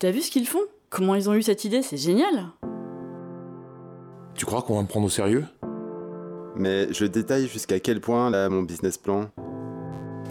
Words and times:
T'as 0.00 0.10
vu 0.10 0.20
ce 0.20 0.32
qu'ils 0.32 0.48
font? 0.48 0.58
Comment 0.90 1.14
ils 1.14 1.30
ont 1.30 1.34
eu 1.34 1.44
cette 1.44 1.64
idée? 1.64 1.80
C'est 1.80 1.96
génial 1.96 2.48
Tu 4.34 4.44
crois 4.44 4.62
qu'on 4.62 4.74
va 4.74 4.82
me 4.82 4.88
prendre 4.88 5.06
au 5.06 5.10
sérieux? 5.10 5.44
Mais 6.56 6.92
je 6.92 7.04
détaille 7.04 7.46
jusqu'à 7.46 7.78
quel 7.78 8.00
point, 8.00 8.28
là, 8.30 8.48
mon 8.48 8.62
business 8.62 8.98
plan 8.98 9.28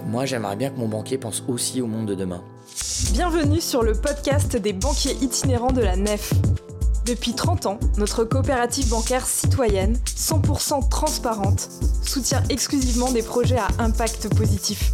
Moi, 0.08 0.26
j'aimerais 0.26 0.58
bien 0.58 0.72
que 0.72 0.78
mon 0.78 0.90
banquier 0.90 1.18
pense 1.18 1.42
aussi 1.48 1.82
au 1.82 1.88
monde 1.88 2.06
de 2.06 2.16
demain. 2.16 2.44
Bienvenue 3.14 3.62
sur 3.62 3.82
le 3.82 3.94
podcast 3.94 4.58
des 4.58 4.74
banquiers 4.74 5.16
itinérants 5.22 5.72
de 5.72 5.82
la 5.82 5.96
Nef. 5.96 6.34
Depuis 7.06 7.34
30 7.34 7.66
ans, 7.66 7.80
notre 7.98 8.26
coopérative 8.26 8.90
bancaire 8.90 9.26
citoyenne, 9.26 9.98
100% 10.06 10.90
transparente, 10.90 11.70
soutient 12.04 12.44
exclusivement 12.50 13.10
des 13.10 13.24
projets 13.24 13.60
à 13.60 13.70
impact 13.80 14.36
positif. 14.36 14.92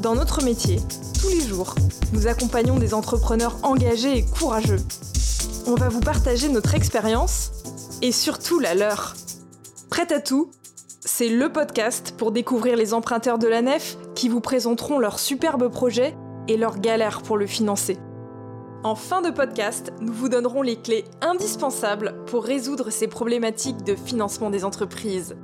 Dans 0.00 0.14
notre 0.14 0.44
métier, 0.44 0.78
tous 1.20 1.28
les 1.28 1.40
jours, 1.40 1.74
nous 2.12 2.28
accompagnons 2.28 2.78
des 2.78 2.94
entrepreneurs 2.94 3.56
engagés 3.64 4.18
et 4.18 4.24
courageux. 4.24 4.78
On 5.66 5.74
va 5.74 5.88
vous 5.88 6.00
partager 6.00 6.48
notre 6.48 6.74
expérience 6.74 7.50
et 8.00 8.12
surtout 8.12 8.60
la 8.60 8.74
leur. 8.74 9.14
Prête 9.90 10.12
à 10.12 10.20
tout? 10.20 10.50
C'est 11.00 11.28
le 11.28 11.50
podcast 11.50 12.14
pour 12.16 12.30
découvrir 12.30 12.76
les 12.76 12.94
emprunteurs 12.94 13.38
de 13.38 13.48
la 13.48 13.60
nef 13.60 13.96
qui 14.14 14.28
vous 14.28 14.40
présenteront 14.40 15.00
leurs 15.00 15.18
superbes 15.18 15.68
projets 15.68 16.16
et 16.46 16.56
leurs 16.56 16.78
galères 16.78 17.22
pour 17.22 17.36
le 17.36 17.46
financer. 17.46 17.98
En 18.84 18.94
fin 18.94 19.22
de 19.22 19.30
podcast, 19.30 19.92
nous 20.00 20.12
vous 20.12 20.28
donnerons 20.28 20.62
les 20.62 20.76
clés 20.76 21.04
indispensables 21.20 22.14
pour 22.26 22.44
résoudre 22.44 22.90
ces 22.90 23.08
problématiques 23.08 23.82
de 23.82 23.96
financement 23.96 24.50
des 24.50 24.64
entreprises. 24.64 25.34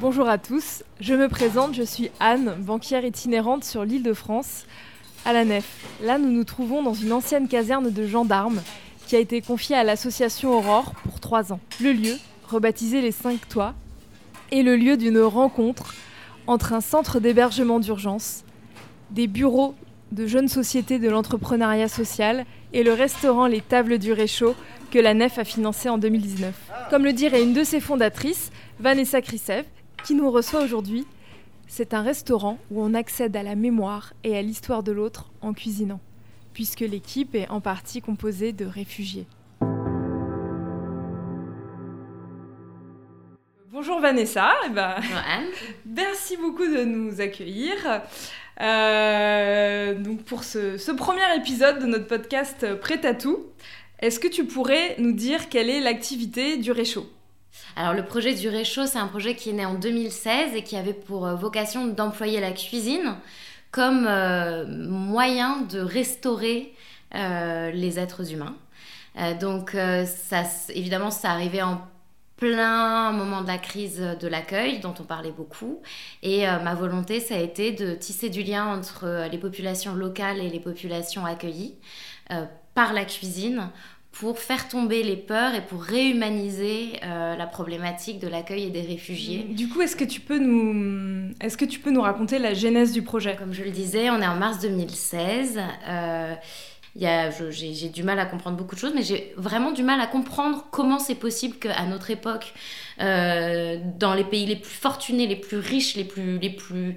Bonjour 0.00 0.30
à 0.30 0.38
tous, 0.38 0.82
je 0.98 1.12
me 1.12 1.28
présente, 1.28 1.74
je 1.74 1.82
suis 1.82 2.10
Anne, 2.20 2.56
banquière 2.58 3.04
itinérante 3.04 3.64
sur 3.64 3.84
l'île 3.84 4.02
de 4.02 4.14
France, 4.14 4.64
à 5.26 5.34
la 5.34 5.44
Nef. 5.44 5.68
Là, 6.02 6.16
nous 6.16 6.30
nous 6.30 6.44
trouvons 6.44 6.82
dans 6.82 6.94
une 6.94 7.12
ancienne 7.12 7.48
caserne 7.48 7.90
de 7.90 8.06
gendarmes 8.06 8.62
qui 9.06 9.14
a 9.14 9.18
été 9.18 9.42
confiée 9.42 9.76
à 9.76 9.84
l'association 9.84 10.56
Aurore 10.56 10.94
pour 11.04 11.20
trois 11.20 11.52
ans. 11.52 11.60
Le 11.82 11.92
lieu, 11.92 12.14
rebaptisé 12.48 13.02
les 13.02 13.12
Cinq 13.12 13.46
Toits, 13.50 13.74
est 14.50 14.62
le 14.62 14.74
lieu 14.74 14.96
d'une 14.96 15.20
rencontre 15.20 15.94
entre 16.46 16.72
un 16.72 16.80
centre 16.80 17.20
d'hébergement 17.20 17.78
d'urgence, 17.78 18.44
des 19.10 19.26
bureaux 19.26 19.74
de 20.12 20.26
jeunes 20.26 20.48
sociétés 20.48 20.98
de 20.98 21.10
l'entrepreneuriat 21.10 21.88
social 21.88 22.46
et 22.72 22.84
le 22.84 22.94
restaurant 22.94 23.46
Les 23.46 23.60
Tables 23.60 23.98
du 23.98 24.14
Réchaud 24.14 24.54
que 24.90 24.98
la 24.98 25.12
Nef 25.12 25.38
a 25.38 25.44
financé 25.44 25.90
en 25.90 25.98
2019. 25.98 26.54
Comme 26.88 27.04
le 27.04 27.12
dirait 27.12 27.42
une 27.42 27.52
de 27.52 27.64
ses 27.64 27.80
fondatrices, 27.80 28.50
Vanessa 28.80 29.20
Krisev, 29.20 29.66
qui 30.04 30.14
nous 30.14 30.30
reçoit 30.30 30.62
aujourd'hui. 30.62 31.06
C'est 31.66 31.94
un 31.94 32.02
restaurant 32.02 32.58
où 32.70 32.82
on 32.82 32.94
accède 32.94 33.36
à 33.36 33.42
la 33.42 33.54
mémoire 33.54 34.12
et 34.24 34.36
à 34.36 34.42
l'histoire 34.42 34.82
de 34.82 34.92
l'autre 34.92 35.30
en 35.40 35.52
cuisinant, 35.52 36.00
puisque 36.52 36.80
l'équipe 36.80 37.34
est 37.34 37.48
en 37.48 37.60
partie 37.60 38.00
composée 38.00 38.52
de 38.52 38.64
réfugiés. 38.64 39.26
Bonjour 43.72 44.00
Vanessa, 44.00 44.50
eh 44.66 44.70
ben, 44.70 44.96
merci 45.86 46.36
beaucoup 46.36 46.66
de 46.66 46.84
nous 46.84 47.20
accueillir. 47.20 47.76
Euh, 48.60 49.94
donc 49.94 50.22
pour 50.24 50.44
ce, 50.44 50.76
ce, 50.76 50.90
premier 50.90 51.34
épisode 51.36 51.78
de 51.78 51.86
notre 51.86 52.06
podcast 52.06 52.74
Prêt 52.80 53.06
à 53.06 53.14
tout, 53.14 53.46
est-ce 54.00 54.20
que 54.20 54.28
tu 54.28 54.44
pourrais 54.44 54.96
nous 54.98 55.12
dire 55.12 55.48
quelle 55.48 55.70
est 55.70 55.80
l'activité 55.80 56.56
du 56.58 56.72
réchaud? 56.72 57.06
Alors 57.76 57.94
le 57.94 58.04
projet 58.04 58.34
du 58.34 58.48
Réchaud, 58.48 58.86
c'est 58.86 58.98
un 58.98 59.06
projet 59.06 59.34
qui 59.34 59.50
est 59.50 59.54
né 59.54 59.64
en 59.64 59.74
2016 59.74 60.54
et 60.54 60.62
qui 60.62 60.76
avait 60.76 60.92
pour 60.92 61.26
euh, 61.26 61.34
vocation 61.34 61.86
d'employer 61.86 62.40
la 62.40 62.52
cuisine 62.52 63.16
comme 63.70 64.06
euh, 64.08 64.66
moyen 64.66 65.62
de 65.62 65.80
restaurer 65.80 66.74
euh, 67.14 67.70
les 67.70 67.98
êtres 67.98 68.32
humains. 68.32 68.56
donc 69.40 69.70
ça, 69.72 70.42
évidemment, 70.74 71.10
ça 71.10 71.30
arrivait 71.30 71.62
en 71.62 71.80
plein 72.36 73.12
moment 73.12 73.42
de 73.42 73.46
la 73.46 73.58
crise 73.58 74.00
de 74.00 74.28
l'accueil 74.28 74.80
dont 74.80 74.94
on 74.98 75.02
parlait 75.02 75.32
beaucoup. 75.32 75.82
Et 76.22 76.46
ma 76.46 76.74
volonté, 76.74 77.20
ça 77.20 77.34
a 77.34 77.38
été 77.38 77.72
de 77.72 77.94
tisser 77.94 78.30
du 78.30 78.42
lien 78.42 78.66
entre 78.66 79.28
les 79.30 79.38
populations 79.38 79.94
locales 79.94 80.38
et 80.38 80.48
les 80.48 80.60
populations 80.60 81.26
accueillies 81.26 81.74
par 82.74 82.92
la 82.92 83.04
cuisine 83.04 83.70
pour 84.12 84.38
faire 84.38 84.68
tomber 84.68 85.02
les 85.02 85.16
peurs 85.16 85.54
et 85.54 85.60
pour 85.60 85.82
réhumaniser 85.82 86.92
euh, 87.04 87.36
la 87.36 87.46
problématique 87.46 88.18
de 88.18 88.28
l'accueil 88.28 88.64
et 88.64 88.70
des 88.70 88.82
réfugiés. 88.82 89.44
Du 89.44 89.68
coup, 89.68 89.80
est-ce 89.82 89.96
que 89.96 90.04
tu 90.04 90.20
peux 90.20 90.38
nous, 90.38 91.32
est-ce 91.40 91.56
que 91.56 91.64
tu 91.64 91.78
peux 91.78 91.90
nous 91.90 92.02
raconter 92.02 92.38
la 92.38 92.52
genèse 92.52 92.92
du 92.92 93.02
projet? 93.02 93.36
Comme 93.36 93.52
je 93.52 93.62
le 93.62 93.70
disais, 93.70 94.10
on 94.10 94.20
est 94.20 94.26
en 94.26 94.36
mars 94.36 94.58
2016. 94.60 95.60
Euh, 95.88 96.34
j'ai 96.96 97.88
du 97.88 98.02
mal 98.02 98.18
à 98.18 98.26
comprendre 98.26 98.56
beaucoup 98.56 98.74
de 98.74 98.80
choses, 98.80 98.92
mais 98.94 99.02
j'ai 99.02 99.32
vraiment 99.36 99.70
du 99.70 99.82
mal 99.82 100.00
à 100.00 100.06
comprendre 100.06 100.66
comment 100.70 100.98
c'est 100.98 101.14
possible 101.14 101.56
qu'à 101.56 101.86
notre 101.86 102.10
époque, 102.10 102.52
euh, 103.00 103.78
dans 103.98 104.14
les 104.14 104.24
pays 104.24 104.44
les 104.44 104.56
plus 104.56 104.70
fortunés, 104.70 105.26
les 105.26 105.36
plus 105.36 105.58
riches, 105.58 105.94
les 105.96 106.04
plus, 106.04 106.38
les 106.38 106.50
plus 106.50 106.96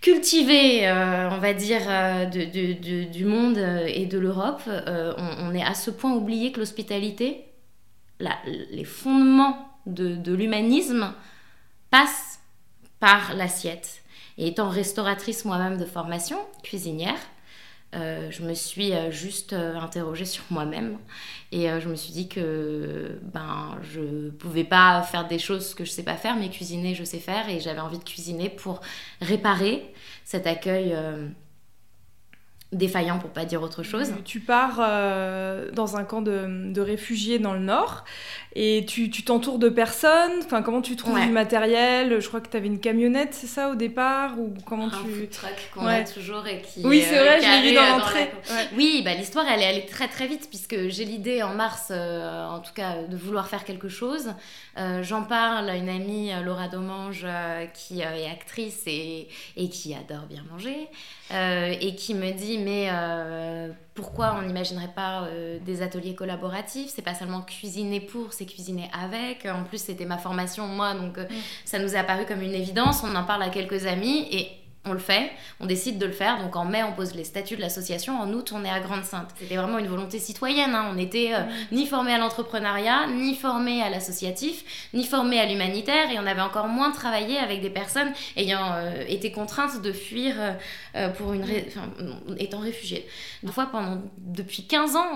cultivé, 0.00 0.88
euh, 0.88 1.28
on 1.30 1.38
va 1.38 1.52
dire, 1.52 1.82
euh, 1.86 2.26
du 2.26 3.24
monde 3.24 3.58
euh, 3.58 3.86
et 3.86 4.06
de 4.06 4.18
l'Europe, 4.18 4.62
on, 4.66 5.54
est 5.54 5.62
à 5.62 5.74
ce 5.74 5.90
point 5.90 6.12
oublié 6.12 6.52
que 6.52 6.60
l'hospitalité, 6.60 7.44
les 8.70 8.84
fondements 8.84 9.68
de, 9.86 10.32
l'humanisme 10.32 11.12
passent 11.90 12.40
par 12.98 13.34
l'assiette. 13.34 14.02
Et 14.38 14.48
étant 14.48 14.68
restauratrice 14.68 15.44
moi-même 15.44 15.76
de 15.76 15.84
formation, 15.84 16.38
cuisinière, 16.62 17.18
je 17.92 18.42
me 18.42 18.54
suis 18.54 18.92
juste 19.10 19.52
interrogée 19.52 20.24
sur 20.24 20.44
moi-même 20.50 20.98
et 21.52 21.68
je 21.80 21.88
me 21.88 21.96
suis 21.96 22.12
dit 22.12 22.28
que 22.28 23.18
ben 23.22 23.78
je 23.82 24.30
pouvais 24.30 24.64
pas 24.64 25.02
faire 25.02 25.26
des 25.26 25.38
choses 25.38 25.74
que 25.74 25.84
je 25.84 25.90
sais 25.90 26.04
pas 26.04 26.16
faire, 26.16 26.36
mais 26.36 26.50
cuisiner 26.50 26.94
je 26.94 27.04
sais 27.04 27.18
faire 27.18 27.48
et 27.48 27.60
j'avais 27.60 27.80
envie 27.80 27.98
de 27.98 28.04
cuisiner 28.04 28.48
pour 28.48 28.80
réparer 29.20 29.92
cet 30.24 30.46
accueil 30.46 30.92
euh, 30.94 31.26
défaillant 32.72 33.18
pour 33.18 33.30
pas 33.30 33.44
dire 33.44 33.62
autre 33.62 33.82
chose. 33.82 34.12
Tu 34.24 34.38
pars 34.38 34.78
euh, 34.80 35.70
dans 35.72 35.96
un 35.96 36.04
camp 36.04 36.22
de, 36.22 36.80
réfugiés 36.80 37.40
dans 37.40 37.52
le 37.52 37.58
nord 37.58 38.04
et 38.54 38.84
tu 38.86 39.10
t'entoures 39.10 39.58
de 39.58 39.68
personnes. 39.68 40.38
Enfin, 40.44 40.62
comment 40.62 40.80
tu 40.80 40.94
trouves 40.94 41.20
du 41.20 41.30
matériel? 41.30 42.20
Je 42.20 42.28
crois 42.28 42.40
que 42.40 42.48
tu 42.48 42.56
avais 42.56 42.68
une 42.68 42.78
camionnette, 42.78 43.34
c'est 43.34 43.48
ça 43.48 43.70
au 43.70 43.74
départ 43.74 44.38
ou 44.38 44.54
comment 44.64 44.86
un 44.86 44.90
tu 44.90 45.28
truck 45.28 45.70
qu'on 45.74 45.86
a 45.86 46.04
toujours 46.04 46.46
et 46.46 46.62
qui 46.62 46.84
Oui, 46.84 47.02
c'est 47.02 47.18
vrai, 47.18 47.40
j'ai 47.40 47.68
vu 47.68 47.74
dans 47.74 47.86
l'entrée. 47.86 48.30
Oui, 48.76 49.02
bah 49.04 49.14
l'histoire 49.14 49.46
elle 49.48 49.62
est 49.62 49.66
allée 49.66 49.86
très 49.86 50.08
très 50.08 50.28
vite 50.28 50.48
puisque 50.48 50.88
j'ai 50.88 51.04
l'idée 51.04 51.42
en 51.42 51.54
mars 51.54 51.88
euh, 51.90 52.46
en 52.46 52.60
tout 52.60 52.72
cas 52.72 53.02
de 53.02 53.16
vouloir 53.16 53.48
faire 53.48 53.64
quelque 53.64 53.88
chose. 53.88 54.32
Euh, 54.78 55.02
j'en 55.02 55.22
parle 55.22 55.68
à 55.68 55.76
une 55.76 55.88
amie 55.88 56.30
Laura 56.44 56.68
Domange 56.68 57.26
qui 57.74 58.00
est 58.00 58.30
actrice 58.30 58.82
et, 58.86 59.28
et 59.56 59.68
qui 59.68 59.94
adore 59.94 60.26
bien 60.26 60.44
manger 60.50 60.88
et 61.32 61.94
qui 61.94 62.14
me 62.14 62.30
dit 62.32 62.58
mais 62.58 62.88
euh, 62.90 63.72
pourquoi 63.94 64.36
on 64.38 64.46
n'imaginerait 64.46 64.92
pas 64.94 65.24
euh, 65.24 65.58
des 65.64 65.82
ateliers 65.82 66.14
collaboratifs? 66.14 66.90
C'est 66.94 67.02
pas 67.02 67.14
seulement 67.14 67.42
cuisiner 67.42 68.00
pour, 68.00 68.32
c'est 68.32 68.46
cuisiner 68.46 68.90
avec. 68.98 69.46
En 69.46 69.64
plus, 69.64 69.78
c'était 69.78 70.06
ma 70.06 70.18
formation, 70.18 70.66
moi, 70.66 70.94
donc 70.94 71.18
euh, 71.18 71.24
mm. 71.24 71.34
ça 71.64 71.78
nous 71.78 71.94
est 71.94 71.98
apparu 71.98 72.24
comme 72.26 72.40
une 72.40 72.54
évidence. 72.54 73.02
On 73.04 73.14
en 73.14 73.24
parle 73.24 73.42
à 73.42 73.50
quelques 73.50 73.86
amis 73.86 74.26
et 74.30 74.48
on 74.86 74.94
le 74.94 74.98
fait, 74.98 75.30
on 75.60 75.66
décide 75.66 75.98
de 75.98 76.06
le 76.06 76.12
faire. 76.12 76.42
Donc 76.42 76.56
en 76.56 76.64
mai, 76.64 76.82
on 76.82 76.92
pose 76.92 77.14
les 77.14 77.24
statuts 77.24 77.56
de 77.56 77.60
l'association. 77.60 78.18
En 78.18 78.32
août, 78.32 78.52
on 78.54 78.64
est 78.64 78.70
à 78.70 78.80
Grande-Sainte. 78.80 79.28
C'était 79.38 79.56
vraiment 79.56 79.76
une 79.78 79.88
volonté 79.88 80.18
citoyenne. 80.18 80.74
Hein. 80.74 80.86
On 80.90 80.94
n'était 80.94 81.34
euh, 81.34 81.42
ni 81.70 81.86
formé 81.86 82.14
à 82.14 82.18
l'entrepreneuriat, 82.18 83.06
ni 83.08 83.34
formé 83.34 83.82
à 83.82 83.90
l'associatif, 83.90 84.88
ni 84.94 85.04
formé 85.04 85.38
à 85.38 85.44
l'humanitaire. 85.44 86.10
Et 86.10 86.18
on 86.18 86.26
avait 86.26 86.40
encore 86.40 86.66
moins 86.66 86.92
travaillé 86.92 87.36
avec 87.36 87.60
des 87.60 87.68
personnes 87.68 88.10
ayant 88.36 88.72
euh, 88.72 89.04
été 89.06 89.32
contraintes 89.32 89.82
de 89.82 89.92
fuir 89.92 90.34
euh, 90.96 91.08
pour 91.10 91.34
une 91.34 91.44
étant 92.38 92.60
réfugiées. 92.60 93.06
Une 93.42 93.52
fois, 93.52 93.66
pendant, 93.66 94.00
depuis 94.16 94.66
15 94.66 94.96
ans, 94.96 95.12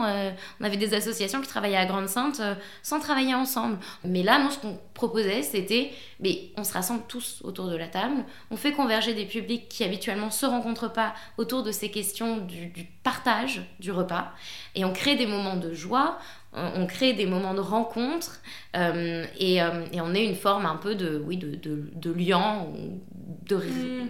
on 0.60 0.64
avait 0.64 0.76
des 0.76 0.92
associations 0.92 1.40
qui 1.40 1.48
travaillaient 1.48 1.76
à 1.76 1.86
Grande-Sainte 1.86 2.42
sans 2.82 3.00
travailler 3.00 3.34
ensemble. 3.34 3.78
Mais 4.04 4.22
là, 4.22 4.38
nous, 4.38 4.50
ce 4.50 4.58
qu'on 4.58 4.78
proposait, 4.94 5.42
c'était 5.42 5.90
mais 6.20 6.52
on 6.56 6.64
se 6.64 6.72
rassemble 6.72 7.02
tous 7.08 7.40
autour 7.42 7.68
de 7.68 7.76
la 7.76 7.88
table, 7.88 8.24
on 8.50 8.56
fait 8.56 8.72
converger 8.72 9.12
des 9.12 9.26
publics 9.26 9.68
qui 9.68 9.84
habituellement 9.84 10.30
se 10.30 10.46
rencontrent 10.46 10.92
pas 10.92 11.14
autour 11.36 11.62
de 11.62 11.72
ces 11.72 11.90
questions 11.90 12.38
du, 12.38 12.72
partage 13.02 13.62
du 13.80 13.90
repas, 13.90 14.32
et 14.74 14.84
on 14.84 14.92
crée 14.92 15.16
des 15.16 15.26
moments 15.26 15.56
de 15.56 15.74
joie, 15.74 16.18
on, 16.52 16.86
crée 16.86 17.12
des 17.14 17.26
moments 17.26 17.54
de 17.54 17.60
rencontre, 17.60 18.40
euh, 18.76 19.24
et, 19.38 19.60
euh, 19.60 19.84
et, 19.92 20.00
on 20.00 20.14
est 20.14 20.24
une 20.24 20.36
forme 20.36 20.66
un 20.66 20.76
peu 20.76 20.94
de, 20.94 21.20
oui, 21.26 21.36
de, 21.36 21.56
de, 21.56 21.90
de 21.94 22.12
lien, 22.12 22.66
de, 23.46 23.56
mm. 23.56 24.08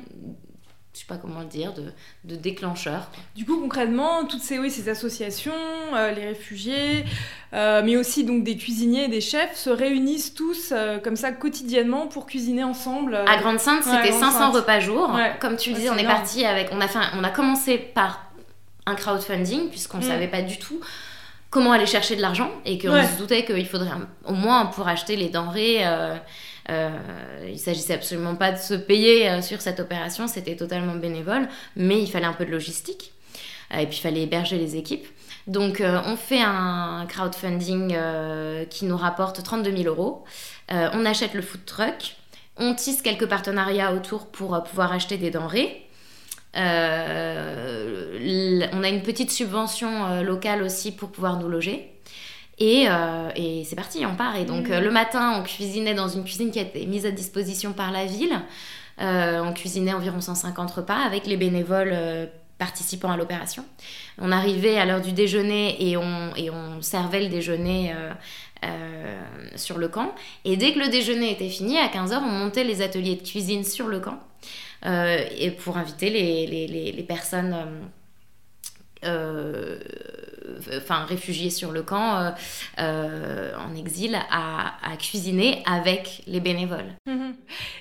Je 0.95 1.01
sais 1.01 1.07
pas 1.09 1.17
comment 1.17 1.41
le 1.41 1.47
dire, 1.47 1.73
de, 1.75 1.93
de 2.23 2.37
déclencheur. 2.37 3.09
Du 3.35 3.45
coup, 3.45 3.59
concrètement, 3.61 4.25
toutes 4.27 4.43
ces, 4.43 4.61
oui, 4.61 4.71
ces 4.71 4.89
associations, 4.89 5.53
euh, 5.93 6.13
les 6.13 6.25
réfugiés, 6.29 7.05
euh, 7.53 7.83
mais 7.85 7.97
aussi 7.97 8.23
donc 8.23 8.45
des 8.45 8.57
cuisiniers 8.57 9.05
et 9.05 9.09
des 9.09 9.21
chefs 9.21 9.57
se 9.57 9.71
réunissent 9.71 10.35
tous 10.35 10.71
euh, 10.71 10.99
comme 11.01 11.17
ça 11.17 11.33
quotidiennement 11.33 12.07
pour 12.07 12.27
cuisiner 12.27 12.63
ensemble. 12.63 13.17
À 13.17 13.37
Grande-Sainte, 13.39 13.85
Ouais, 13.87 13.93
c'était 13.97 14.11
Grande 14.11 14.21
500 14.23 14.39
Sainte. 14.39 14.55
repas 14.55 14.79
jour. 14.81 15.13
Ouais. 15.13 15.33
Comme 15.41 15.57
tu 15.57 15.71
le 15.71 15.77
Ouais, 15.77 15.83
dis, 15.83 15.91
on 15.91 15.97
est 15.97 16.05
parti 16.07 16.45
avec. 16.45 16.69
On 16.71 16.81
a, 16.81 16.87
fait, 16.87 16.99
un- 17.01 17.11
on 17.19 17.25
a 17.25 17.31
commencé 17.31 17.77
par 17.77 18.31
un 18.87 18.95
crowdfunding, 18.95 19.71
puisqu'on 19.71 19.99
ne 19.99 20.05
Mm. 20.05 20.09
savait 20.09 20.29
pas 20.29 20.43
du 20.43 20.59
tout 20.59 20.79
comment 21.51 21.73
aller 21.73 21.87
chercher 21.87 22.15
de 22.15 22.21
l'argent 22.21 22.51
et 22.65 22.79
qu'on 22.79 22.93
Ouais. 22.93 23.07
se 23.07 23.19
doutait 23.19 23.45
qu'il 23.45 23.67
faudrait 23.67 23.91
un- 23.91 24.09
au 24.27 24.33
moins 24.35 24.67
pour 24.67 24.87
acheter 24.87 25.17
les 25.17 25.29
denrées. 25.29 25.85
Euh, 26.71 26.91
il 27.47 27.59
s'agissait 27.59 27.95
absolument 27.95 28.37
pas 28.37 28.53
de 28.53 28.59
se 28.59 28.75
payer 28.75 29.29
euh, 29.29 29.43
sur 29.43 29.61
cette 29.61 29.81
opération, 29.81 30.27
c'était 30.27 30.57
totalement 30.57 30.95
bénévole, 30.95 31.49
mais 31.77 32.01
il 32.01 32.11
fallait 32.11 32.25
un 32.27 32.33
peu 32.33 32.47
de 32.47 32.51
logistique 32.51 33.13
Euh, 33.73 33.79
et 33.79 33.87
puis 33.87 33.97
il 33.99 34.01
fallait 34.01 34.23
héberger 34.23 34.59
les 34.59 34.77
équipes. 34.77 35.07
Donc 35.47 35.81
euh, 35.81 36.01
on 36.07 36.17
fait 36.17 36.41
un 36.41 37.07
crowdfunding 37.09 37.97
qui 38.71 38.85
nous 38.87 38.97
rapporte 38.97 39.43
32 39.43 39.77
000 39.77 39.89
euros. 39.89 40.25
On 40.71 41.05
achète 41.07 41.35
le 41.35 41.43
food 41.43 41.65
truck, 41.67 42.17
on 42.57 42.75
tisse 42.75 43.03
quelques 43.03 43.27
partenariats 43.27 43.93
autour 43.93 44.27
pour 44.27 44.63
pouvoir 44.65 44.93
acheter 44.93 45.19
des 45.19 45.31
denrées. 45.31 45.87
On 46.55 46.61
a 48.83 48.89
une 48.89 49.03
petite 49.03 49.31
subvention 49.31 50.23
locale 50.23 50.63
aussi 50.63 50.93
pour 50.93 51.11
pouvoir 51.11 51.39
nous 51.39 51.49
loger. 51.49 51.94
Et, 52.59 52.87
euh, 52.89 53.31
et 53.35 53.65
c'est 53.65 53.77
parti, 53.77 54.05
on 54.07 54.15
part. 54.15 54.37
Et 54.37 54.45
donc 54.45 54.69
Mhm. 54.69 54.73
euh, 54.75 54.81
le 54.81 54.91
matin, 54.91 55.39
on 55.39 55.43
cuisinait 55.43 55.95
dans 55.95 56.09
une 56.09 56.25
cuisine 56.25 56.51
qui 56.51 56.59
a 56.59 56.63
été 56.63 56.87
mise 56.87 57.05
à 57.07 57.11
disposition 57.11 57.73
par 57.73 57.91
la 57.91 58.05
ville. 58.07 58.41
Euh, 59.01 59.43
on 59.43 59.53
cuisinait 59.53 59.93
environ 59.93 60.21
150 60.21 60.71
repas 60.71 60.99
avec 60.99 61.27
les 61.27 61.37
bénévoles 61.37 61.91
euh, 61.93 62.27
participant 62.59 63.11
à 63.11 63.17
l'opération. 63.17 63.65
On 64.19 64.31
arrivait 64.31 64.79
à 64.79 64.85
l'heure 64.87 65.01
du 65.01 65.11
déjeuner 65.13 65.77
et 65.91 65.97
on, 65.97 66.33
et 66.37 66.49
on 66.51 66.81
servait 66.81 67.21
le 67.21 67.29
déjeuner 67.29 67.93
sur 69.57 69.77
le 69.77 69.89
camp. 69.89 70.15
Et 70.45 70.57
dès 70.57 70.73
que 70.73 70.79
le 70.79 70.89
déjeuner 70.89 71.33
était 71.33 71.49
fini, 71.49 71.77
à 71.79 71.89
15h, 71.89 72.19
on 72.19 72.31
montait 72.31 72.63
les 72.65 72.81
ateliers 72.81 73.17
de 73.17 73.23
cuisine 73.23 73.65
sur 73.65 73.89
le 73.89 73.99
camp 73.99 74.21
et 74.87 75.51
pour 75.51 75.77
inviter 75.79 76.11
les, 76.11 76.47
les, 76.47 76.67
les, 76.69 76.93
les 76.93 77.03
personnes. 77.03 77.55
Euh, 79.05 79.79
enfin 80.77 81.05
réfugiés 81.05 81.51
sur 81.51 81.73
le 81.73 81.83
camp 81.83 82.17
euh, 82.19 82.31
euh, 82.79 83.53
en 83.59 83.75
exil 83.77 84.17
à, 84.31 84.75
à 84.83 84.97
cuisiner 84.97 85.63
avec 85.67 86.23
les 86.27 86.41
bénévoles. 86.41 86.93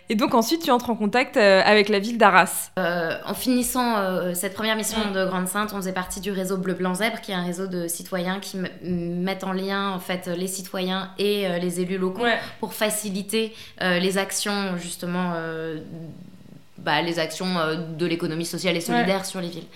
Et 0.09 0.15
donc 0.15 0.33
ensuite, 0.33 0.63
tu 0.63 0.71
entres 0.71 0.89
en 0.89 0.95
contact 0.95 1.37
euh, 1.37 1.61
avec 1.63 1.89
la 1.89 1.99
ville 1.99 2.17
d'Arras. 2.17 2.71
En 2.77 3.33
finissant 3.33 3.95
cette 4.33 4.53
première 4.53 4.75
mission 4.75 5.11
de 5.11 5.25
Grande 5.25 5.47
Sainte, 5.47 5.71
on 5.73 5.77
faisait 5.77 5.93
partie 5.93 6.19
du 6.19 6.31
réseau 6.31 6.57
Bleu 6.57 6.73
Blanc 6.73 6.95
Zèbre, 6.95 7.21
qui 7.21 7.31
est 7.31 7.35
un 7.35 7.43
réseau 7.45 7.67
de 7.67 7.87
citoyens 7.87 8.39
qui 8.39 8.57
mettent 8.83 9.43
en 9.43 9.53
lien 9.53 9.91
en 9.91 9.99
fait 9.99 10.27
les 10.27 10.47
citoyens 10.47 11.09
et 11.17 11.47
les 11.59 11.79
élus 11.79 11.97
locaux 11.97 12.23
Ouais. 12.23 12.37
pour 12.59 12.73
faciliter 12.73 13.53
les 13.81 14.17
actions 14.17 14.77
justement, 14.77 15.33
bah, 16.77 17.01
les 17.01 17.19
actions 17.19 17.55
de 17.97 18.05
l'économie 18.05 18.45
sociale 18.45 18.75
et 18.77 18.81
solidaire 18.81 19.25
sur 19.25 19.41
les 19.41 19.49
villes. 19.49 19.67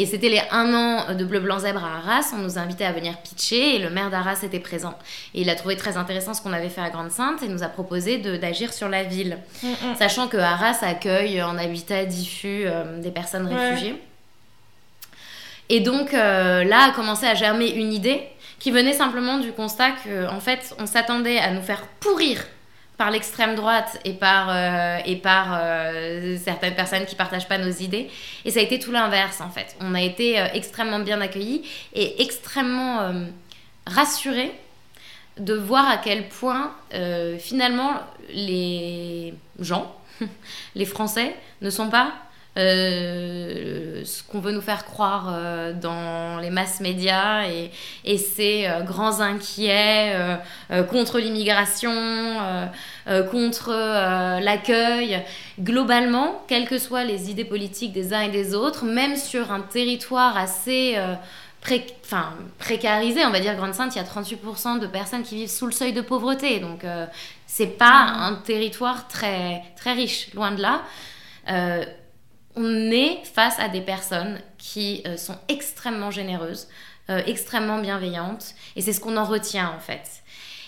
Et 0.00 0.06
c'était 0.06 0.28
les 0.28 0.40
un 0.52 0.72
an 0.74 1.12
de 1.14 1.24
Bleu 1.24 1.40
Blanc 1.40 1.58
Zèbre 1.58 1.84
à 1.84 1.96
Arras. 1.98 2.30
On 2.32 2.38
nous 2.38 2.56
a 2.56 2.60
invités 2.60 2.84
à 2.86 2.92
venir 2.92 3.16
pitcher 3.18 3.74
et 3.74 3.78
le 3.80 3.90
maire 3.90 4.10
d'Arras 4.10 4.38
était 4.44 4.60
présent. 4.60 4.96
Et 5.34 5.40
il 5.40 5.50
a 5.50 5.56
trouvé 5.56 5.76
très 5.76 5.96
intéressant 5.96 6.34
ce 6.34 6.40
qu'on 6.40 6.52
avait 6.52 6.68
fait 6.68 6.80
à 6.80 6.88
Grande 6.88 7.10
Sainte 7.10 7.42
et 7.42 7.48
nous 7.48 7.64
a 7.64 7.68
proposé 7.68 8.18
d'agir 8.18 8.72
sur 8.72 8.88
la 8.88 9.02
ville. 9.02 9.38
Mhm. 9.64 9.96
Sachant 9.98 10.28
que 10.28 10.36
Arras 10.36 10.78
accueille 10.82 11.42
en 11.42 11.58
habitat 11.58 12.04
diffus 12.04 12.62
euh, 12.66 13.00
des 13.00 13.10
personnes 13.10 13.48
Ouais. 13.52 13.70
réfugiées. 13.70 14.00
Et 15.68 15.80
donc 15.80 16.14
euh, 16.14 16.62
là 16.62 16.84
a 16.84 16.90
commencé 16.92 17.26
à 17.26 17.34
germer 17.34 17.68
une 17.70 17.92
idée 17.92 18.22
qui 18.60 18.70
venait 18.70 18.92
simplement 18.92 19.38
du 19.38 19.50
constat 19.52 19.90
que 20.04 20.28
en 20.28 20.38
fait 20.40 20.74
on 20.78 20.86
s'attendait 20.86 21.38
à 21.38 21.50
nous 21.50 21.62
faire 21.62 21.82
pourrir 22.00 22.44
par 22.98 23.12
l'extrême 23.12 23.54
droite 23.54 24.00
et 24.04 24.12
par, 24.12 24.48
euh, 24.50 24.98
et 25.06 25.22
euh, 25.24 26.36
certaines 26.36 26.74
personnes 26.74 27.06
qui 27.06 27.14
partagent 27.14 27.46
pas 27.48 27.56
nos 27.56 27.70
idées. 27.70 28.10
Et 28.44 28.50
ça 28.50 28.58
a 28.58 28.62
été 28.62 28.80
tout 28.80 28.90
l'inverse 28.90 29.40
en 29.40 29.50
fait. 29.50 29.76
On 29.80 29.94
a 29.94 30.02
été 30.02 30.38
euh, 30.38 30.46
extrêmement 30.52 30.98
bien 30.98 31.20
accueillis 31.20 31.62
et 31.94 32.20
extrêmement 32.20 33.12
rassurés 33.86 34.52
de 35.38 35.54
voir 35.54 35.88
à 35.88 35.98
quel 35.98 36.28
point 36.28 36.74
finalement 37.38 37.92
les 38.30 39.32
gens, 39.60 39.94
les 40.74 40.84
Français, 40.84 41.36
ne 41.62 41.70
sont 41.70 41.88
pas 41.88 42.12
euh, 42.58 44.04
ce 44.04 44.22
qu'on 44.22 44.40
veut 44.40 44.52
nous 44.52 44.60
faire 44.60 44.84
croire 44.84 45.28
euh, 45.32 45.72
dans 45.72 46.38
les 46.40 46.50
masses 46.50 46.80
médias 46.80 47.44
et, 47.48 47.70
et 48.04 48.18
ces 48.18 48.66
euh, 48.66 48.82
grands 48.82 49.20
inquiets 49.20 50.14
contre 50.90 51.18
l'immigration, 51.18 51.92
contre 53.30 53.70
l'accueil. 54.40 55.22
Globalement, 55.60 56.42
quelles 56.48 56.68
que 56.68 56.78
soient 56.78 57.04
les 57.04 57.30
idées 57.30 57.44
politiques 57.44 57.92
des 57.92 58.12
uns 58.12 58.20
et 58.22 58.28
des 58.30 58.54
autres, 58.54 58.84
même 58.84 59.16
sur 59.16 59.52
un 59.52 59.60
territoire 59.60 60.36
assez 60.36 60.96
pré- 61.60 61.86
enfin, 62.04 62.34
précarisé, 62.58 63.24
on 63.24 63.30
va 63.30 63.40
dire 63.40 63.54
Grande-Sainte, 63.56 63.94
il 63.94 63.98
y 63.98 64.00
a 64.00 64.04
38% 64.04 64.78
de 64.80 64.86
personnes 64.86 65.22
qui 65.22 65.36
vivent 65.36 65.50
sous 65.50 65.66
le 65.66 65.72
seuil 65.72 65.92
de 65.92 66.00
pauvreté. 66.00 66.60
Donc, 66.60 66.84
euh, 66.84 67.06
c'est 67.46 67.78
pas 67.78 68.12
un 68.18 68.34
territoire 68.34 69.08
très, 69.08 69.62
très 69.76 69.92
riche, 69.92 70.32
loin 70.34 70.52
de 70.52 70.62
là. 70.62 70.82
Euh, 71.50 71.84
on 72.58 72.90
est 72.90 73.24
face 73.24 73.58
à 73.60 73.68
des 73.68 73.80
personnes 73.80 74.40
qui 74.58 75.02
euh, 75.06 75.16
sont 75.16 75.36
extrêmement 75.48 76.10
généreuses, 76.10 76.66
euh, 77.08 77.22
extrêmement 77.26 77.80
bienveillantes, 77.80 78.54
et 78.74 78.82
c'est 78.82 78.92
ce 78.92 79.00
qu'on 79.00 79.16
en 79.16 79.24
retient 79.24 79.72
en 79.74 79.78
fait. 79.78 80.24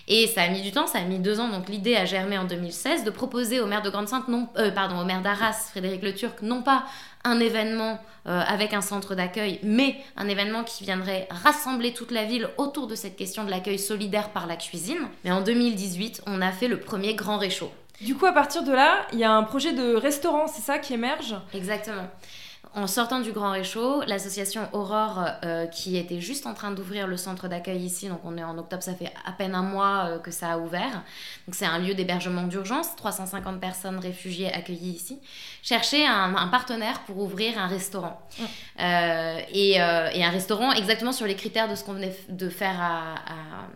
Et 0.07 0.27
ça 0.29 0.43
a 0.43 0.49
mis 0.49 0.63
du 0.63 0.73
temps, 0.73 0.87
ça 0.87 0.99
a 0.99 1.03
mis 1.03 1.19
deux 1.19 1.41
ans, 1.41 1.49
donc 1.49 1.69
l'idée 1.69 1.97
a 1.97 2.05
germé 2.05 2.39
en 2.39 2.45
2016 2.45 3.05
de 3.05 3.11
proposer 3.11 3.61
au 3.61 3.67
maire 3.67 3.83
de 3.83 3.91
Grande-Sainte, 3.91 4.25
euh, 4.57 4.71
pardon, 4.71 5.01
au 5.01 5.05
maire 5.05 5.21
d'Arras, 5.21 5.69
Frédéric 5.71 6.03
Le 6.03 6.15
Turc, 6.15 6.43
non 6.43 6.63
pas 6.63 6.85
un 7.25 7.39
événement 7.39 8.01
avec 8.27 8.75
un 8.75 8.83
centre 8.83 9.15
d'accueil, 9.15 9.59
mais 9.63 9.97
un 10.17 10.29
événement 10.29 10.63
qui 10.63 10.85
viendrait 10.85 11.27
rassembler 11.31 11.93
toute 11.93 12.13
la 12.13 12.25
ville 12.25 12.49
autour 12.59 12.87
de 12.87 12.95
cette 12.95 13.17
question 13.17 13.45
de 13.45 13.51
l'accueil 13.51 13.79
solidaire 13.79 14.29
par 14.29 14.47
la 14.47 14.57
cuisine. 14.57 15.09
Mais 15.25 15.33
en 15.33 15.41
2018, 15.41 16.23
on 16.27 16.43
a 16.43 16.53
fait 16.53 16.69
le 16.69 16.79
premier 16.79 17.15
grand 17.15 17.39
réchaud. 17.39 17.73
Du 18.01 18.15
coup, 18.17 18.27
à 18.27 18.33
partir 18.33 18.63
de 18.63 18.73
là, 18.73 19.07
il 19.13 19.19
y 19.19 19.25
a 19.25 19.33
un 19.33 19.43
projet 19.43 19.73
de 19.73 19.95
restaurant, 19.95 20.47
c'est 20.47 20.63
ça 20.63 20.79
qui 20.79 20.95
émerge? 20.95 21.35
Exactement. 21.53 22.07
En 22.73 22.87
sortant 22.87 23.19
du 23.19 23.33
Grand 23.33 23.51
Réchaud, 23.51 24.03
l'association 24.07 24.69
Aurore, 24.73 25.27
euh, 25.45 25.67
qui 25.67 25.97
était 25.97 26.21
juste 26.21 26.47
en 26.47 26.55
train 26.55 26.71
d'ouvrir 26.71 27.09
le 27.09 27.17
centre 27.17 27.49
d'accueil 27.49 27.81
ici, 27.83 28.09
donc 28.09 28.21
on 28.25 28.39
est 28.39 28.45
en 28.45 28.57
octobre, 28.59 28.81
ça 28.83 28.95
fait 28.95 29.13
à 29.27 29.33
peine 29.33 29.57
un 29.57 29.63
mois 29.63 30.05
euh, 30.07 30.19
que 30.19 30.31
ça 30.31 30.53
a 30.53 30.59
ouvert. 30.59 31.03
Donc 31.49 31.57
c'est 31.57 31.67
un 31.67 31.81
lieu 31.81 31.95
d'hébergement 31.95 32.45
d'urgence, 32.45 32.95
350 32.95 33.61
personnes 33.61 33.99
réfugiées 33.99 34.53
accueillies 34.53 34.93
ici. 34.93 35.19
Cherchait 35.65 36.07
un, 36.07 36.37
un 36.37 36.47
partenaire 36.47 37.01
pour 37.01 37.19
ouvrir 37.19 37.59
un 37.59 37.67
restaurant. 37.67 38.21
Euh, 38.79 39.41
et, 39.53 39.73
et 39.73 40.25
un 40.25 40.31
restaurant 40.31 40.73
exactement 40.73 41.13
sur 41.13 41.27
les 41.27 41.35
critères 41.35 41.69
de 41.69 41.75
ce 41.75 41.83
qu'on 41.83 41.95
venait 41.95 42.17
de 42.29 42.49
faire 42.49 42.81
à, 42.81 43.15
à, 43.15 43.67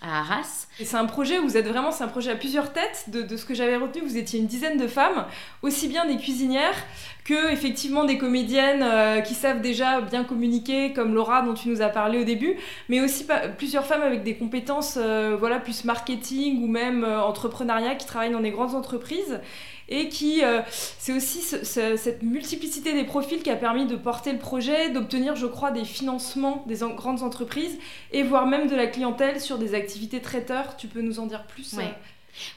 à 0.00 0.20
Arras. 0.20 0.66
C'est 0.78 0.96
un 0.96 1.04
projet 1.04 1.38
où 1.38 1.42
vous 1.42 1.56
êtes 1.56 1.68
vraiment, 1.68 1.90
c'est 1.90 2.04
un 2.04 2.08
projet 2.08 2.30
à 2.30 2.36
plusieurs 2.36 2.72
têtes. 2.72 3.06
De, 3.08 3.36
ce 3.36 3.44
que 3.44 3.54
j'avais 3.54 3.76
retenu, 3.76 4.02
vous 4.02 4.16
étiez 4.16 4.40
une 4.40 4.46
dizaine 4.46 4.78
de 4.78 4.86
femmes, 4.86 5.26
aussi 5.62 5.88
bien 5.88 6.06
des 6.06 6.16
cuisinières 6.16 6.76
que 7.24 7.52
effectivement 7.52 8.04
des 8.04 8.16
comédiennes 8.16 8.82
euh, 8.82 9.20
qui 9.20 9.34
savent 9.34 9.60
déjà 9.60 10.00
bien 10.00 10.24
communiquer, 10.24 10.92
comme 10.92 11.14
Laura 11.14 11.42
dont 11.42 11.54
tu 11.54 11.68
nous 11.68 11.82
as 11.82 11.88
parlé 11.88 12.18
au 12.18 12.24
début, 12.24 12.56
mais 12.88 13.00
aussi 13.00 13.26
plusieurs 13.58 13.84
femmes 13.84 14.02
avec 14.02 14.22
des 14.22 14.36
compétences, 14.36 14.98
euh, 15.00 15.36
voilà, 15.38 15.58
plus 15.58 15.84
marketing 15.84 16.62
ou 16.62 16.66
même 16.66 17.04
euh, 17.04 17.20
entrepreneuriat, 17.20 17.94
qui 17.94 18.06
travaillent 18.06 18.32
dans 18.32 18.40
des 18.40 18.50
grandes 18.50 18.74
entreprises 18.74 19.40
et 19.90 20.08
qui 20.08 20.42
euh, 20.44 20.62
c'est 20.98 21.12
aussi 21.12 21.40
ce- 21.42 21.64
ce- 21.64 21.96
cette 21.96 22.22
multiplicité 22.22 22.92
des 22.92 23.04
profils 23.04 23.42
qui 23.42 23.50
a 23.50 23.56
permis 23.56 23.86
de 23.86 23.96
porter 23.96 24.32
le 24.32 24.38
projet, 24.38 24.90
d'obtenir, 24.90 25.36
je 25.36 25.46
crois, 25.46 25.70
des 25.72 25.84
financements 25.84 26.64
des 26.66 26.76
grandes 26.96 27.22
entreprises 27.22 27.76
et 28.12 28.22
voire 28.22 28.46
même 28.46 28.68
de 28.68 28.76
la 28.76 28.86
clientèle 28.86 29.40
sur 29.40 29.58
des 29.58 29.74
activités 29.74 30.20
traiteurs. 30.20 30.76
Tu 30.76 30.86
peux 30.86 31.00
nous 31.02 31.18
en 31.20 31.26
dire 31.26 31.44
plus 31.46 31.74
Ouais. 31.74 31.94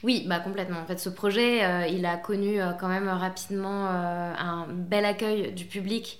Oui, 0.02 0.24
bah 0.26 0.38
complètement. 0.40 0.78
En 0.80 0.86
fait, 0.86 0.98
ce 0.98 1.08
projet, 1.08 1.64
euh, 1.64 1.86
il 1.86 2.04
a 2.06 2.16
connu 2.16 2.60
euh, 2.60 2.72
quand 2.78 2.88
même 2.88 3.08
rapidement 3.08 3.86
euh, 3.90 4.32
un 4.38 4.66
bel 4.68 5.04
accueil 5.04 5.52
du 5.52 5.64
public 5.64 6.18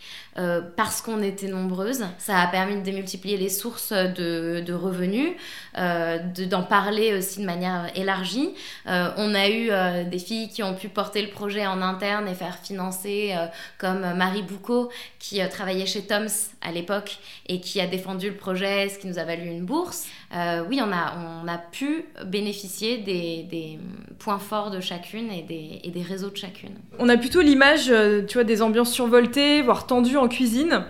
parce 0.76 1.00
qu'on 1.00 1.22
était 1.22 1.46
nombreuses. 1.46 2.04
Ça 2.18 2.40
a 2.40 2.48
permis 2.48 2.74
de 2.74 2.80
démultiplier 2.80 3.36
les 3.36 3.48
sources 3.48 3.92
de, 3.92 4.72
revenus, 4.72 5.30
de- 5.76 6.44
d'en 6.44 6.64
parler 6.64 7.14
aussi 7.16 7.38
de 7.40 7.44
manière 7.44 7.88
élargie. 7.94 8.50
On 8.86 9.32
a 9.32 9.48
eu 9.48 9.70
des 10.10 10.18
filles 10.18 10.48
qui 10.48 10.64
ont 10.64 10.74
pu 10.74 10.88
porter 10.88 11.22
le 11.22 11.28
projet 11.30 11.68
en 11.68 11.80
interne 11.82 12.26
et 12.26 12.34
faire 12.34 12.58
financer, 12.58 13.32
comme 13.78 14.00
Marie 14.16 14.42
Boucault, 14.42 14.90
qui 15.20 15.40
travaillait 15.48 15.86
chez 15.86 16.02
Toms 16.02 16.26
à 16.62 16.72
l'époque 16.72 17.18
et 17.46 17.60
qui 17.60 17.80
a 17.80 17.86
défendu 17.86 18.30
le 18.30 18.36
projet, 18.36 18.88
ce 18.88 18.98
qui 18.98 19.06
nous 19.06 19.20
a 19.20 19.24
valu 19.24 19.46
une 19.46 19.64
bourse. 19.64 20.06
Euh, 20.34 20.64
oui, 20.68 20.80
on 20.82 20.92
a, 20.92 21.14
on 21.16 21.46
a 21.46 21.58
pu 21.58 22.06
bénéficier 22.26 22.98
des, 22.98 23.44
des 23.48 23.78
points 24.18 24.38
forts 24.38 24.70
de 24.70 24.80
chacune 24.80 25.30
et 25.30 25.42
des, 25.42 25.80
et 25.84 25.90
des 25.90 26.02
réseaux 26.02 26.30
de 26.30 26.36
chacune. 26.36 26.74
On 26.98 27.08
a 27.08 27.16
plutôt 27.16 27.40
l'image, 27.40 27.88
euh, 27.88 28.24
tu 28.26 28.34
vois, 28.34 28.44
des 28.44 28.60
ambiances 28.60 28.92
survoltées, 28.92 29.62
voire 29.62 29.86
tendues 29.86 30.16
en 30.16 30.26
cuisine. 30.28 30.84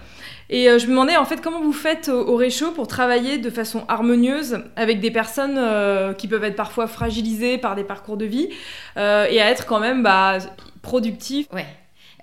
Et 0.51 0.69
euh, 0.69 0.79
je 0.79 0.87
me 0.87 0.91
demandais 0.91 1.17
en 1.17 1.25
fait 1.25 1.41
comment 1.41 1.61
vous 1.61 1.73
faites 1.73 2.09
au, 2.09 2.29
au 2.29 2.37
réchaud 2.37 2.71
pour 2.73 2.87
travailler 2.87 3.39
de 3.39 3.51
façon 3.51 3.85
harmonieuse 3.89 4.61
avec 4.77 5.01
des 5.01 5.11
personnes 5.11 5.57
euh, 5.59 6.13
qui 6.13 6.29
peuvent 6.29 6.45
être 6.45 6.57
parfois 6.57 6.87
fragilisées 6.87 7.59
par 7.59 7.75
des 7.75 7.85
parcours 7.85 8.17
de 8.17 8.27
vie 8.27 8.51
euh, 8.97 9.27
et 9.31 9.41
à 9.41 9.51
être 9.51 9.67
quand 9.67 9.81
même 9.81 10.03
bah, 10.03 10.39
productifs. 10.83 11.47
Ouais. 11.53 11.67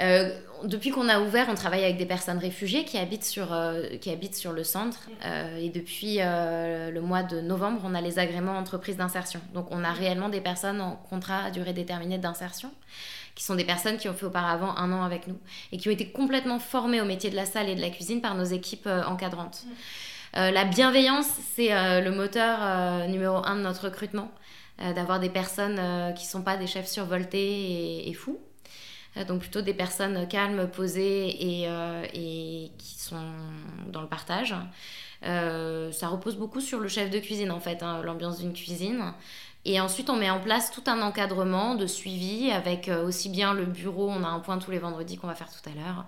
Euh, 0.01 0.29
depuis 0.65 0.91
qu'on 0.91 1.09
a 1.09 1.19
ouvert, 1.19 1.47
on 1.49 1.55
travaille 1.55 1.83
avec 1.83 1.97
des 1.97 2.05
personnes 2.05 2.37
réfugiées 2.37 2.85
qui 2.85 2.97
habitent 2.97 3.23
sur, 3.23 3.53
euh, 3.53 3.97
qui 3.99 4.09
habitent 4.09 4.35
sur 4.35 4.53
le 4.53 4.63
centre. 4.63 5.09
Euh, 5.25 5.57
et 5.57 5.69
depuis 5.69 6.17
euh, 6.19 6.91
le 6.91 7.01
mois 7.01 7.23
de 7.23 7.41
novembre, 7.41 7.81
on 7.83 7.95
a 7.95 8.01
les 8.01 8.19
agréments 8.19 8.57
entreprises 8.57 8.97
d'insertion. 8.97 9.39
Donc 9.53 9.67
on 9.71 9.83
a 9.83 9.91
réellement 9.91 10.29
des 10.29 10.41
personnes 10.41 10.81
en 10.81 10.95
contrat 10.95 11.45
à 11.45 11.51
durée 11.51 11.73
déterminée 11.73 12.17
d'insertion, 12.17 12.71
qui 13.35 13.43
sont 13.43 13.55
des 13.55 13.65
personnes 13.65 13.97
qui 13.97 14.09
ont 14.09 14.13
fait 14.13 14.25
auparavant 14.25 14.75
un 14.77 14.91
an 14.91 15.03
avec 15.03 15.27
nous 15.27 15.37
et 15.71 15.77
qui 15.77 15.89
ont 15.89 15.91
été 15.91 16.11
complètement 16.11 16.59
formées 16.59 17.01
au 17.01 17.05
métier 17.05 17.29
de 17.29 17.35
la 17.35 17.45
salle 17.45 17.69
et 17.69 17.75
de 17.75 17.81
la 17.81 17.89
cuisine 17.89 18.21
par 18.21 18.35
nos 18.35 18.45
équipes 18.45 18.89
encadrantes. 19.07 19.63
La 20.33 20.63
bienveillance, 20.63 21.27
c'est 21.55 21.69
le 21.69 22.09
moteur 22.11 23.07
numéro 23.09 23.37
un 23.45 23.57
de 23.57 23.61
notre 23.61 23.85
recrutement, 23.85 24.31
d'avoir 24.77 25.19
des 25.19 25.29
personnes 25.29 25.75
qui 26.15 26.25
ne 26.25 26.29
sont 26.29 26.41
pas 26.41 26.55
des 26.55 26.67
chefs 26.67 26.87
survoltés 26.87 27.39
et, 27.39 28.09
et 28.09 28.13
fous. 28.13 28.39
Euh, 29.17 29.25
donc 29.25 29.41
plutôt 29.41 29.61
des 29.61 29.73
personnes 29.73 30.27
calmes, 30.27 30.69
posées 30.69 31.61
et, 31.61 31.67
euh, 31.67 32.05
qui 32.77 32.99
sont 32.99 33.21
dans 33.87 34.01
le 34.01 34.07
partage. 34.07 34.55
Euh, 35.23 35.91
ça 35.91 36.07
repose 36.07 36.35
beaucoup 36.35 36.61
sur 36.61 36.79
le 36.79 36.87
chef 36.87 37.09
de 37.09 37.19
cuisine 37.19 37.51
en 37.51 37.59
fait, 37.59 37.83
hein, 37.83 38.01
l'ambiance 38.03 38.39
d'une 38.39 38.53
cuisine. 38.53 39.13
Et 39.63 39.79
ensuite, 39.79 40.09
on 40.09 40.15
met 40.15 40.29
en 40.29 40.39
place 40.39 40.71
tout 40.71 40.81
un 40.87 41.01
encadrement 41.03 41.75
de 41.75 41.85
suivi 41.85 42.49
avec 42.49 42.89
euh, 42.89 43.05
aussi 43.05 43.29
bien 43.29 43.53
le 43.53 43.65
bureau, 43.65 44.09
on 44.09 44.23
a 44.23 44.27
un 44.27 44.39
point 44.39 44.57
tous 44.57 44.71
les 44.71 44.79
vendredis 44.79 45.17
qu'on 45.17 45.27
va 45.27 45.35
faire 45.35 45.49
tout 45.51 45.69
à 45.69 45.73
l'heure, 45.73 46.05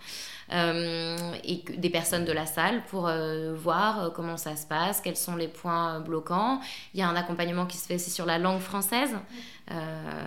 euh, 0.51 1.35
et 1.43 1.63
des 1.77 1.89
personnes 1.91 2.25
de 2.25 2.31
la 2.31 2.47
salle 2.47 2.83
pour 2.87 3.07
euh, 3.07 3.53
voir 3.53 4.11
comment 4.13 4.37
ça 4.37 4.55
se 4.55 4.65
passe, 4.65 5.01
quels 5.01 5.17
sont 5.17 5.35
les 5.35 5.47
points 5.47 5.99
bloquants. 5.99 6.61
Il 6.95 6.99
y 6.99 7.03
a 7.03 7.07
un 7.07 7.15
accompagnement 7.15 7.67
qui 7.67 7.77
se 7.77 7.85
fait 7.85 7.95
aussi 7.95 8.09
sur 8.09 8.25
la 8.25 8.39
langue 8.39 8.59
française. 8.59 9.15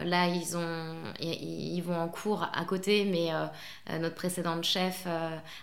Là, 0.04 0.28
ils, 0.28 0.56
ont, 0.56 0.94
ils, 1.20 1.80
vont 1.82 2.00
en 2.00 2.08
cours 2.08 2.48
à 2.54 2.64
côté, 2.64 3.04
mais 3.04 3.30
notre 4.00 4.14
précédente 4.14 4.64
chef 4.64 5.06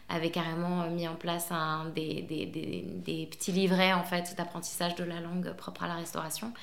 avait 0.09 0.29
carrément 0.29 0.87
mis 0.91 1.07
en 1.07 1.15
place 1.15 1.49
des, 1.95 2.21
des, 2.21 2.45
des 2.45 3.27
petits 3.31 3.51
livrets 3.51 3.91
en 3.91 4.03
fait 4.03 4.35
d'apprentissage 4.37 4.95
de 4.95 5.03
la 5.03 5.19
langue 5.19 5.51
propre 5.53 5.83
à 5.83 5.87
la 5.87 5.95
restauration. 5.95 6.53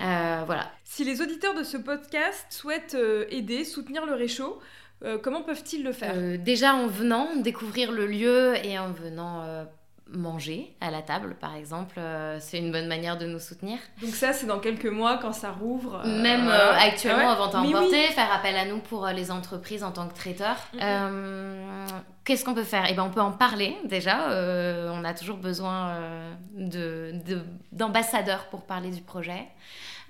Euh, 0.00 0.42
voilà. 0.46 0.70
Si 0.84 1.04
les 1.04 1.20
auditeurs 1.20 1.54
de 1.54 1.62
ce 1.62 1.76
podcast 1.76 2.46
souhaitent 2.50 2.94
euh, 2.94 3.26
aider, 3.30 3.64
soutenir 3.64 4.06
le 4.06 4.14
réchaud, 4.14 4.58
euh, 5.04 5.18
comment 5.18 5.42
peuvent-ils 5.42 5.82
le 5.82 5.92
faire? 5.92 6.38
Déjà 6.38 6.74
en 6.74 6.86
venant 6.86 7.36
découvrir 7.36 7.92
le 7.92 8.06
lieu 8.06 8.54
et 8.64 8.78
en 8.78 8.92
venant 8.92 9.66
manger 10.12 10.74
à 10.80 10.90
la 10.90 11.02
table, 11.02 11.36
par 11.40 11.54
exemple, 11.54 11.96
euh, 11.98 12.38
c'est 12.40 12.58
une 12.58 12.72
bonne 12.72 12.86
manière 12.88 13.16
de 13.18 13.26
nous 13.26 13.38
soutenir. 13.38 13.78
Donc 14.02 14.10
ça, 14.14 14.32
c'est 14.32 14.46
dans 14.46 14.58
quelques 14.58 14.86
mois 14.86 15.18
quand 15.18 15.32
ça 15.32 15.50
rouvre. 15.50 16.02
euh, 16.04 16.22
Même 16.22 16.48
euh, 16.48 16.72
actuellement 16.78 17.30
Ah 17.38 17.42
en 17.42 17.50
vente 17.62 17.66
oui. 17.90 18.04
faire 18.12 18.32
appel 18.32 18.56
à 18.56 18.64
nous 18.64 18.78
pour 18.78 19.06
les 19.08 19.30
entreprises 19.30 19.82
en 19.84 19.92
tant 19.92 20.08
que 20.08 20.14
traiteur. 20.14 20.56
Euh, 20.80 21.86
Qu'est-ce 22.24 22.44
qu'on 22.44 22.54
peut 22.54 22.62
faire? 22.64 22.84
Eh 22.88 22.94
ben, 22.94 23.02
on 23.04 23.10
peut 23.10 23.20
en 23.20 23.32
parler 23.32 23.76
déjà. 23.84 24.28
On 24.92 25.04
a 25.04 25.14
toujours 25.14 25.38
besoin 25.38 25.88
euh, 25.90 26.32
de- 26.54 27.12
de- 27.26 27.42
d'ambassadeurs 27.72 28.46
pour 28.50 28.62
parler 28.66 28.90
du 28.90 29.00
projet. 29.02 29.46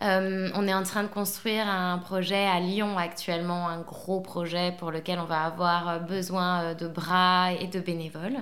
On 0.02 0.66
est 0.66 0.72
en 0.74 0.82
train 0.82 1.02
de 1.02 1.08
construire 1.08 1.68
un 1.68 1.98
projet 1.98 2.46
à 2.46 2.58
Lyon 2.58 2.96
actuellement, 2.96 3.68
un 3.68 3.80
gros 3.80 4.20
projet 4.20 4.72
pour 4.78 4.90
lequel 4.90 5.18
on 5.18 5.24
va 5.24 5.42
avoir 5.42 6.00
besoin 6.00 6.72
de 6.74 6.88
bras 6.88 7.52
et 7.52 7.66
de 7.66 7.80
bénévoles. 7.80 8.38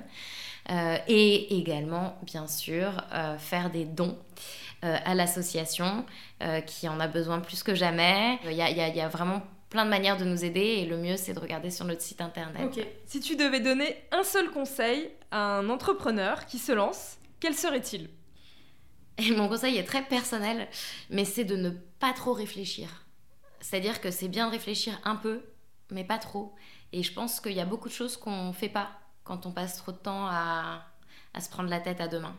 Euh, 0.70 0.98
et 1.08 1.58
également, 1.58 2.18
bien 2.22 2.46
sûr, 2.46 3.02
euh, 3.12 3.38
faire 3.38 3.70
des 3.70 3.84
dons 3.84 4.18
euh, 4.84 4.96
à 5.04 5.14
l'association 5.14 6.04
qui 6.66 6.88
en 6.88 7.00
a 7.00 7.08
besoin 7.08 7.40
plus 7.40 7.64
que 7.64 7.74
jamais. 7.74 8.38
Il 8.44 8.52
y 8.52 8.62
a, 8.62 8.70
y 8.70 8.96
y 8.96 9.08
vraiment 9.08 9.42
plein 9.70 9.84
de 9.84 9.90
manières 9.90 10.16
de 10.16 10.24
nous 10.24 10.44
aider 10.44 10.60
et 10.60 10.86
le 10.86 10.96
mieux, 10.96 11.16
c'est 11.16 11.34
de 11.34 11.40
regarder 11.40 11.70
sur 11.70 11.84
notre 11.84 12.00
site 12.00 12.20
internet. 12.20 12.62
Ok. 12.64 12.86
Si 13.06 13.18
tu 13.18 13.34
devais 13.34 13.58
donner 13.58 13.96
un 14.12 14.22
seul 14.22 14.50
conseil 14.50 15.10
à 15.32 15.58
un 15.58 15.68
entrepreneur 15.68 16.46
qui 16.46 16.58
se 16.58 16.70
lance, 16.70 17.18
quel 17.40 17.54
serait-il? 17.54 18.08
Et 19.18 19.32
mon 19.32 19.48
conseil 19.48 19.76
est 19.78 19.84
très 19.84 20.02
personnel, 20.02 20.68
mais 21.10 21.24
c'est 21.24 21.44
de 21.44 21.56
ne 21.56 21.70
pas 21.70 22.12
trop 22.12 22.32
réfléchir. 22.32 23.04
C'est-à-dire 23.60 24.00
que 24.00 24.12
c'est 24.12 24.28
bien 24.28 24.46
de 24.46 24.52
réfléchir 24.52 25.00
un 25.04 25.16
peu, 25.16 25.42
mais 25.90 26.04
pas 26.04 26.18
trop. 26.18 26.54
Et 26.92 27.02
je 27.02 27.12
pense 27.12 27.40
qu'il 27.40 27.52
y 27.52 27.60
a 27.60 27.64
beaucoup 27.64 27.88
de 27.88 27.94
choses 27.94 28.16
qu'on 28.16 28.48
ne 28.48 28.52
fait 28.52 28.68
pas 28.68 28.90
quand 29.28 29.46
on 29.46 29.52
passe 29.52 29.76
trop 29.76 29.92
de 29.92 29.98
temps 29.98 30.26
à, 30.26 30.82
à 31.34 31.40
se 31.40 31.48
prendre 31.48 31.68
la 31.68 31.80
tête 31.80 32.00
à 32.00 32.08
deux 32.08 32.18
mains. 32.18 32.36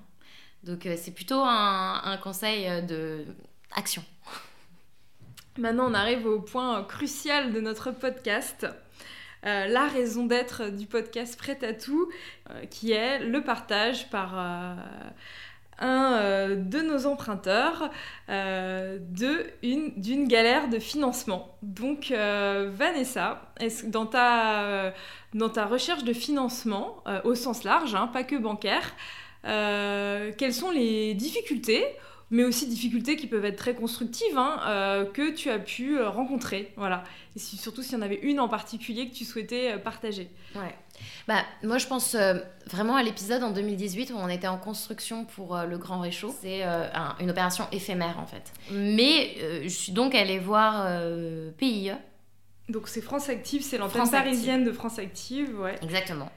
Donc 0.63 0.85
euh, 0.85 0.95
c'est 0.97 1.11
plutôt 1.11 1.39
un, 1.39 2.01
un 2.03 2.17
conseil 2.17 2.67
euh, 2.67 2.81
de 2.81 3.25
action. 3.75 4.03
Maintenant, 5.57 5.89
on 5.89 5.93
arrive 5.93 6.25
au 6.25 6.41
point 6.41 6.83
crucial 6.83 7.53
de 7.53 7.61
notre 7.61 7.91
podcast. 7.91 8.67
Euh, 9.45 9.67
la 9.67 9.87
raison 9.87 10.25
d'être 10.25 10.69
du 10.69 10.85
podcast 10.85 11.37
Prêt 11.37 11.63
à 11.63 11.73
tout, 11.73 12.09
euh, 12.49 12.65
qui 12.65 12.91
est 12.91 13.19
le 13.19 13.41
partage 13.41 14.09
par 14.09 14.33
euh, 14.37 14.75
un 15.79 16.13
euh, 16.13 16.55
de 16.55 16.79
nos 16.79 17.05
emprunteurs 17.05 17.89
euh, 18.29 18.97
d'une 19.11 20.27
galère 20.27 20.69
de 20.69 20.79
financement. 20.79 21.57
Donc, 21.61 22.11
euh, 22.11 22.69
Vanessa, 22.73 23.41
dans 23.87 24.05
ta, 24.05 24.93
recherche 25.65 26.03
de 26.03 26.13
financement, 26.13 27.03
au 27.23 27.35
sens 27.35 27.63
large, 27.63 27.95
hein, 27.95 28.07
pas 28.07 28.23
que 28.23 28.35
bancaire, 28.35 28.95
quelles 29.43 30.53
sont 30.53 30.71
les 30.71 31.13
difficultés 31.13 31.85
mais 32.31 32.43
aussi 32.43 32.67
difficultés 32.67 33.15
qui 33.15 33.27
peuvent 33.27 33.45
être 33.45 33.55
très 33.57 33.73
constructives 33.73 34.37
hein, 34.37 34.59
euh, 34.67 35.05
que 35.05 35.31
tu 35.31 35.49
as 35.49 35.59
pu 35.59 35.97
euh, 35.97 36.09
rencontrer. 36.09 36.71
Voilà. 36.77 37.03
Et 37.35 37.39
si- 37.39 37.57
surtout 37.57 37.81
s'il 37.81 37.93
y 37.93 37.95
en 37.97 38.01
avait 38.01 38.19
une 38.21 38.39
en 38.39 38.47
particulier 38.47 39.09
que 39.09 39.15
tu 39.15 39.25
souhaitais 39.25 39.73
euh, 39.73 39.77
partager. 39.77 40.29
Ouais. 40.55 40.75
Bah, 41.27 41.43
moi, 41.63 41.77
je 41.77 41.87
pense 41.87 42.13
euh, 42.15 42.35
vraiment 42.67 42.95
à 42.95 43.03
l'épisode 43.03 43.41
en 43.43 43.51
2018 43.51 44.11
où 44.11 44.17
on 44.17 44.27
était 44.29 44.47
en 44.47 44.57
construction 44.57 45.25
pour 45.25 45.55
euh, 45.55 45.65
le 45.65 45.77
Grand 45.77 45.99
Réchaud. 46.01 46.35
C'est 46.41 46.61
un- 46.63 47.15
une 47.19 47.31
opération 47.31 47.65
éphémère 47.71 48.19
en 48.19 48.25
fait. 48.27 48.51
Mais 48.71 49.35
je 49.63 49.69
suis 49.69 49.91
donc 49.91 50.13
allée 50.13 50.39
voir 50.39 50.87
PIE. 51.57 51.91
Donc 52.67 52.87
c'est 52.87 53.01
France 53.01 53.29
Active, 53.29 53.63
c'est 53.63 53.79
l'antenne 53.79 54.01
Active. 54.01 54.13
parisienne 54.19 54.63
de 54.63 54.71
France 54.71 54.99
Active. 54.99 55.59
Ouais. 55.59 55.75
Exactement. 55.81 56.29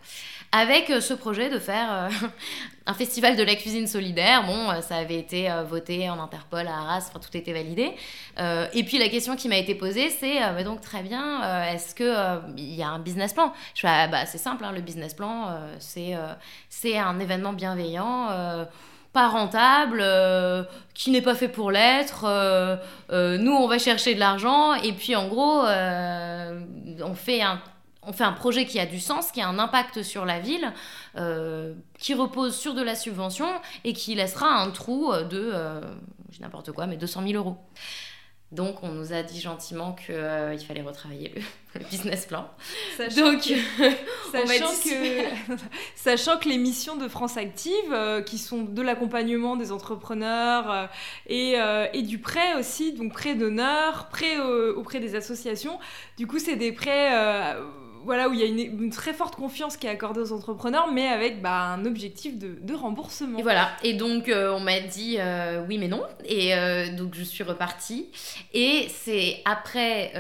Avec 0.54 0.90
euh, 0.90 1.00
ce 1.00 1.14
projet 1.14 1.48
de 1.48 1.58
faire 1.58 1.90
euh, 1.90 2.08
un 2.86 2.92
festival 2.92 3.36
de 3.36 3.42
la 3.42 3.54
cuisine 3.54 3.86
solidaire. 3.86 4.44
Bon, 4.44 4.70
euh, 4.70 4.82
ça 4.82 4.96
avait 4.96 5.18
été 5.18 5.50
voté 5.66 6.10
en 6.10 6.20
Interpol 6.22 6.68
à 6.68 6.76
Arras, 6.76 7.10
tout 7.14 7.34
était 7.34 7.54
validé. 7.54 7.92
Et 8.74 8.84
puis 8.84 8.98
la 8.98 9.08
question 9.08 9.34
qui 9.34 9.48
m'a 9.48 9.56
été 9.56 9.74
posée, 9.74 10.10
c'est 10.10 10.40
mais 10.54 10.64
donc 10.64 10.82
très 10.82 11.02
bien, 11.02 11.64
est-ce 11.72 11.94
que 11.94 12.40
il 12.56 12.74
y 12.74 12.82
a 12.82 12.88
un 12.88 12.98
business 12.98 13.32
plan? 13.32 13.52
Je 13.74 13.80
fais 13.80 13.88
ah, 13.88 14.08
bah 14.08 14.26
c'est 14.26 14.38
simple, 14.38 14.64
hein, 14.64 14.72
le 14.72 14.80
business 14.80 15.14
plan, 15.14 15.58
c'est 15.78 16.14
c'est 16.68 16.98
un 16.98 17.18
événement 17.18 17.52
bienveillant. 17.52 18.28
pas 19.12 19.28
rentable, 19.28 20.04
qui 20.94 21.10
n'est 21.10 21.22
pas 21.22 21.34
fait 21.34 21.48
pour 21.48 21.70
l'être. 21.70 22.24
nous, 23.10 23.52
on 23.52 23.68
va 23.68 23.78
chercher 23.78 24.14
de 24.14 24.20
l'argent 24.20 24.74
et 24.74 24.92
puis 24.92 25.14
en 25.14 25.28
gros, 25.28 25.62
on 25.62 27.14
fait 27.14 27.42
un 27.42 27.60
on 28.04 28.12
fait 28.12 28.24
un 28.24 28.32
projet 28.32 28.66
qui 28.66 28.78
a 28.80 28.86
du 28.86 28.98
sens, 29.00 29.30
qui 29.30 29.40
a 29.40 29.48
un 29.48 29.58
impact 29.58 30.02
sur 30.02 30.24
la 30.24 30.40
ville, 30.40 30.72
euh, 31.16 31.74
qui 31.98 32.14
repose 32.14 32.56
sur 32.56 32.74
de 32.74 32.82
la 32.82 32.94
subvention 32.94 33.48
et 33.84 33.92
qui 33.92 34.14
laissera 34.14 34.48
un 34.48 34.70
trou 34.70 35.12
de, 35.12 35.50
euh, 35.54 35.80
n'importe 36.40 36.72
quoi, 36.72 36.86
mais 36.86 36.96
200 36.96 37.22
000 37.26 37.34
euros. 37.34 37.56
Donc 38.50 38.82
on 38.82 38.88
nous 38.88 39.14
a 39.14 39.22
dit 39.22 39.40
gentiment 39.40 39.94
qu'il 39.94 40.14
fallait 40.68 40.82
retravailler 40.82 41.32
le, 41.34 41.40
le 41.80 41.86
business 41.86 42.26
plan. 42.26 42.50
Sachant 42.98 43.32
Donc 43.32 43.40
que- 43.40 43.54
on 44.34 44.46
Sachant 44.46 44.66
que, 44.84 45.54
sachant 45.96 46.36
que 46.38 46.48
les 46.50 46.58
missions 46.58 46.96
de 46.96 47.08
France 47.08 47.38
Active, 47.38 47.72
euh, 47.92 48.20
qui 48.20 48.36
sont 48.36 48.62
de 48.64 48.82
l'accompagnement 48.82 49.56
des 49.56 49.72
entrepreneurs 49.72 50.70
euh, 50.70 50.86
et, 51.28 51.54
euh, 51.56 51.86
et 51.94 52.02
du 52.02 52.18
prêt 52.18 52.54
aussi, 52.58 52.92
donc 52.92 53.14
prêt 53.14 53.34
d'honneur, 53.36 54.08
prêt 54.10 54.38
euh, 54.38 54.74
auprès 54.76 55.00
des 55.00 55.14
associations, 55.14 55.78
du 56.18 56.26
coup 56.26 56.38
c'est 56.38 56.56
des 56.56 56.72
prêts 56.72 57.14
euh, 57.14 57.64
voilà, 58.04 58.28
où 58.28 58.32
il 58.32 58.40
y 58.40 58.42
a 58.42 58.46
une, 58.46 58.90
très 58.90 59.12
forte 59.12 59.36
confiance 59.36 59.76
qui 59.76 59.86
est 59.86 59.90
accordée 59.90 60.20
aux 60.20 60.32
entrepreneurs, 60.32 60.90
mais 60.92 61.08
avec 61.08 61.40
bah, 61.40 61.72
un 61.72 61.84
objectif 61.84 62.38
de, 62.38 62.74
remboursement. 62.74 63.38
Et 63.38 63.42
voilà. 63.42 63.70
Et 63.82 63.94
donc, 63.94 64.28
euh, 64.28 64.52
on 64.52 64.60
m'a 64.60 64.80
dit 64.80 65.16
euh, 65.18 65.64
oui, 65.68 65.78
mais 65.78 65.88
non. 65.88 66.02
Et 66.24 66.54
euh, 66.54 66.94
donc, 66.96 67.14
je 67.14 67.22
suis 67.22 67.44
repartie. 67.44 68.08
Et 68.52 68.86
c'est 68.88 69.42
après 69.44 70.12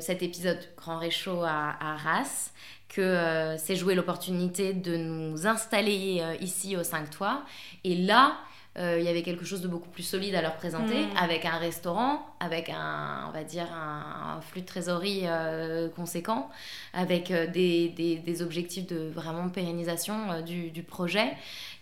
cet 0.00 0.22
épisode 0.22 0.58
Grand 0.76 0.98
Réchaud 0.98 1.42
à, 1.42 1.76
à 1.80 1.94
Arras 1.94 2.50
que 2.88 3.56
s'est 3.58 3.74
jouée 3.74 3.96
l'opportunité 3.96 4.72
de 4.72 4.96
nous 4.96 5.48
installer 5.48 6.22
ici 6.40 6.76
au 6.76 6.84
5 6.84 7.10
Toits. 7.10 7.42
Et 7.82 7.96
là, 7.96 8.36
euh, 8.76 8.96
il 8.98 9.04
y 9.04 9.08
avait 9.08 9.22
quelque 9.22 9.44
chose 9.44 9.60
de 9.60 9.68
beaucoup 9.68 9.88
plus 9.88 10.02
solide 10.02 10.34
à 10.34 10.42
leur 10.42 10.56
présenter, 10.56 11.02
Mm. 11.06 11.16
avec 11.16 11.44
un 11.44 11.56
restaurant, 11.58 12.26
avec 12.40 12.68
un, 12.70 13.26
on 13.28 13.30
va 13.32 13.44
dire, 13.44 13.66
un, 13.72 14.36
un 14.36 14.40
flux 14.40 14.62
de 14.62 14.66
trésorerie 14.66 15.22
euh, 15.24 15.88
conséquent, 15.88 16.50
avec 16.92 17.30
euh, 17.30 17.46
des, 17.46 17.88
des- 17.90 18.16
des 18.16 18.42
objectifs 18.42 18.86
de 18.86 19.08
vraiment 19.14 19.48
pérennisation 19.48 20.30
euh, 20.32 20.40
du, 20.42 20.70
du 20.70 20.82
projet. 20.82 21.32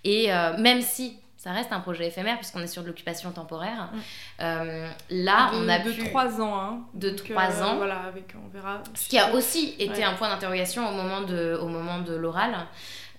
Et 0.05 0.29
même 0.59 0.83
si 0.83 1.17
ça 1.43 1.51
reste 1.51 1.73
un 1.73 1.81
projet 1.81 2.07
éphémère, 2.07 2.37
puisqu'on 2.37 2.61
est 2.61 2.67
sur 2.69 2.83
de 2.83 2.87
l'occupation 2.87 3.33
temporaire, 3.33 3.91
Mm. 3.93 3.99
euh, 4.43 4.89
là, 5.11 5.51
de, 5.53 5.57
on 5.57 5.69
a 5.69 5.79
de 5.81 5.91
pu... 5.91 6.05
3 6.05 6.41
ans. 6.41 6.61
Hein. 6.61 6.81
de 6.95 7.11
Donc, 7.11 7.25
trois 7.31 7.51
euh, 7.51 7.65
ans. 7.65 7.77
Voilà, 7.79 7.97
avec, 8.07 8.35
on 8.37 8.49
verra. 8.53 8.81
Ce 8.95 9.09
qui 9.09 9.19
a 9.19 9.35
aussi 9.35 9.75
été 9.81 9.91
Ouais. 10.01 10.05
un 10.05 10.15
point 10.15 10.29
d'interrogation 10.29 10.89
au 10.89 10.93
moment 10.93 11.23
de, 11.23 11.59
au 11.61 11.67
moment 11.67 11.99
de 11.99 12.15
l'oral. 12.15 12.55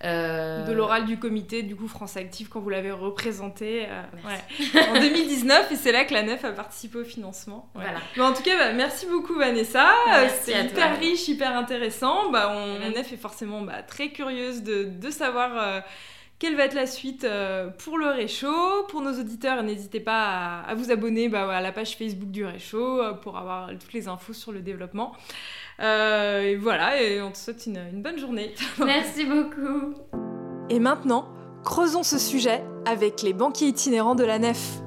Euh, 0.04 0.64
De 0.66 0.72
l'oral 0.72 1.04
du 1.06 1.18
comité, 1.18 1.62
du 1.62 1.76
coup, 1.76 1.86
France 1.88 2.16
Active, 2.16 2.48
quand 2.48 2.60
vous 2.60 2.68
l'avez 2.68 2.90
représenté 2.92 3.86
euh, 3.88 4.02
ouais, 4.28 4.88
en 4.88 5.00
2019, 5.00 5.70
et 5.72 5.76
c'est 5.76 5.92
là 5.92 6.04
que 6.04 6.12
la 6.12 6.22
NEF 6.22 6.44
a 6.44 6.52
participé 6.52 6.98
au 6.98 7.04
financement. 7.04 7.70
Ouais. 7.74 7.82
Voilà. 7.84 7.98
Mais 8.16 8.22
en 8.22 8.32
tout 8.34 8.42
cas, 8.42 8.56
bah, 8.58 8.72
merci 8.72 9.06
beaucoup 9.06 9.34
Vanessa. 9.34 9.86
C'était 10.40 10.58
à 10.58 10.62
hyper 10.62 10.88
toi. 10.90 10.98
riche, 10.98 11.28
hyper 11.28 11.56
intéressant. 11.56 12.30
Bah, 12.30 12.52
on, 12.54 12.78
La 12.80 12.88
Mhm. 12.88 12.94
NEF 12.94 13.12
est 13.12 13.16
forcément 13.16 13.62
bah, 13.62 13.82
très 13.86 14.08
curieuse 14.08 14.62
de, 14.62 14.84
de 14.84 15.10
savoir 15.10 15.82
quelle 16.38 16.56
va 16.56 16.64
être 16.64 16.74
la 16.74 16.86
suite 16.86 17.24
euh, 17.24 17.70
pour 17.70 17.96
le 17.96 18.06
Réchaud? 18.06 18.84
Pour 18.88 19.00
nos 19.02 19.18
auditeurs, 19.18 19.62
n'hésitez 19.62 20.00
pas 20.00 20.24
à, 20.24 20.60
à 20.62 20.74
vous 20.74 20.90
abonner 20.90 21.28
bah, 21.28 21.48
à 21.48 21.60
la 21.60 21.72
page 21.72 21.96
Facebook 21.96 22.30
du 22.30 22.44
Réchaud 22.44 23.00
euh, 23.00 23.12
pour 23.12 23.36
avoir 23.38 23.70
toutes 23.78 23.92
les 23.92 24.08
infos 24.08 24.32
sur 24.32 24.52
le 24.52 24.60
développement. 24.60 25.12
Euh, 25.80 26.42
et 26.42 26.56
voilà, 26.56 27.00
et 27.00 27.22
on 27.22 27.30
te 27.30 27.38
souhaite 27.38 27.66
une, 27.66 27.78
une 27.92 28.02
bonne 28.02 28.18
journée. 28.18 28.54
Merci 28.78 29.24
beaucoup. 29.24 29.94
Et 30.70 30.80
maintenant, 30.80 31.28
creusons 31.62 32.02
ce 32.02 32.18
sujet 32.18 32.62
avec 32.84 33.22
les 33.22 33.32
banquiers 33.32 33.68
itinérants 33.68 34.14
de 34.14 34.24
la 34.24 34.38
nef. 34.38 34.80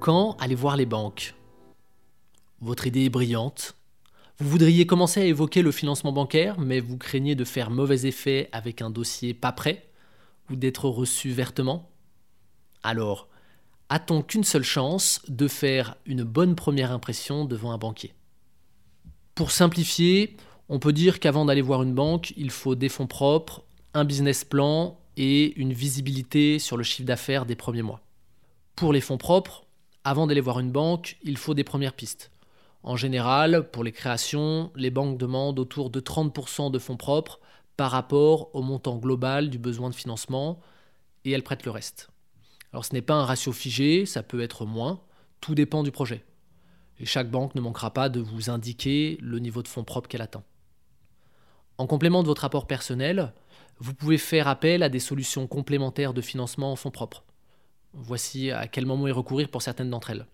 Quand 0.00 0.36
allez 0.40 0.54
voir 0.54 0.76
les 0.76 0.86
banques? 0.86 1.34
Votre 2.60 2.86
idée 2.86 3.04
est 3.04 3.10
brillante. 3.10 3.76
Vous 4.40 4.48
voudriez 4.48 4.84
commencer 4.84 5.20
à 5.20 5.26
évoquer 5.26 5.62
le 5.62 5.70
financement 5.70 6.10
bancaire, 6.10 6.58
mais 6.58 6.80
vous 6.80 6.98
craignez 6.98 7.36
de 7.36 7.44
faire 7.44 7.70
mauvais 7.70 8.04
effet 8.04 8.48
avec 8.50 8.82
un 8.82 8.90
dossier 8.90 9.32
pas 9.32 9.52
prêt 9.52 9.86
ou 10.50 10.56
d'être 10.56 10.88
reçu 10.88 11.30
vertement? 11.30 11.88
Alors, 12.82 13.28
a-t-on 13.90 14.22
qu'une 14.22 14.42
seule 14.42 14.64
chance 14.64 15.22
de 15.28 15.46
faire 15.46 15.96
une 16.04 16.24
bonne 16.24 16.56
première 16.56 16.90
impression 16.90 17.44
devant 17.44 17.70
un 17.70 17.78
banquier? 17.78 18.12
Pour 19.36 19.52
simplifier, 19.52 20.36
on 20.68 20.80
peut 20.80 20.92
dire 20.92 21.20
qu'avant 21.20 21.44
d'aller 21.44 21.62
voir 21.62 21.84
une 21.84 21.94
banque, 21.94 22.34
il 22.36 22.50
faut 22.50 22.74
des 22.74 22.88
fonds 22.88 23.06
propres, 23.06 23.62
un 23.94 24.04
business 24.04 24.44
plan 24.44 24.98
et 25.16 25.56
une 25.60 25.72
visibilité 25.72 26.58
sur 26.58 26.76
le 26.76 26.82
chiffre 26.82 27.06
d'affaires 27.06 27.46
des 27.46 27.54
premiers 27.54 27.82
mois. 27.82 28.00
Pour 28.74 28.92
les 28.92 29.00
fonds 29.00 29.18
propres, 29.18 29.64
avant 30.02 30.26
d'aller 30.26 30.40
voir 30.40 30.58
une 30.58 30.72
banque, 30.72 31.18
il 31.22 31.38
faut 31.38 31.54
des 31.54 31.62
premières 31.62 31.94
pistes. 31.94 32.32
En 32.84 32.96
général, 32.96 33.70
pour 33.70 33.82
les 33.82 33.92
créations, 33.92 34.70
les 34.76 34.90
banques 34.90 35.16
demandent 35.16 35.58
autour 35.58 35.88
de 35.88 36.00
30% 36.00 36.70
de 36.70 36.78
fonds 36.78 36.98
propres 36.98 37.40
par 37.78 37.90
rapport 37.90 38.54
au 38.54 38.60
montant 38.60 38.98
global 38.98 39.48
du 39.48 39.58
besoin 39.58 39.88
de 39.88 39.94
financement 39.94 40.60
et 41.24 41.30
elles 41.30 41.42
prêtent 41.42 41.64
le 41.64 41.70
reste. 41.70 42.10
Alors 42.72 42.84
ce 42.84 42.92
n'est 42.92 43.00
pas 43.00 43.14
un 43.14 43.24
ratio 43.24 43.52
figé, 43.52 44.04
ça 44.04 44.22
peut 44.22 44.42
être 44.42 44.66
moins, 44.66 45.00
tout 45.40 45.54
dépend 45.54 45.82
du 45.82 45.92
projet. 45.92 46.26
Et 47.00 47.06
chaque 47.06 47.30
banque 47.30 47.54
ne 47.54 47.62
manquera 47.62 47.90
pas 47.90 48.10
de 48.10 48.20
vous 48.20 48.50
indiquer 48.50 49.16
le 49.22 49.38
niveau 49.38 49.62
de 49.62 49.68
fonds 49.68 49.82
propres 49.82 50.08
qu'elle 50.08 50.20
attend. 50.20 50.44
En 51.78 51.86
complément 51.86 52.22
de 52.22 52.28
votre 52.28 52.42
rapport 52.42 52.66
personnel, 52.66 53.32
vous 53.78 53.94
pouvez 53.94 54.18
faire 54.18 54.46
appel 54.46 54.82
à 54.82 54.90
des 54.90 55.00
solutions 55.00 55.46
complémentaires 55.46 56.12
de 56.12 56.20
financement 56.20 56.70
en 56.70 56.76
fonds 56.76 56.90
propres. 56.90 57.24
Voici 57.94 58.50
à 58.50 58.68
quel 58.68 58.84
moment 58.84 59.08
y 59.08 59.10
recourir 59.10 59.48
pour 59.48 59.62
certaines 59.62 59.88
d'entre 59.88 60.10
elles. 60.10 60.26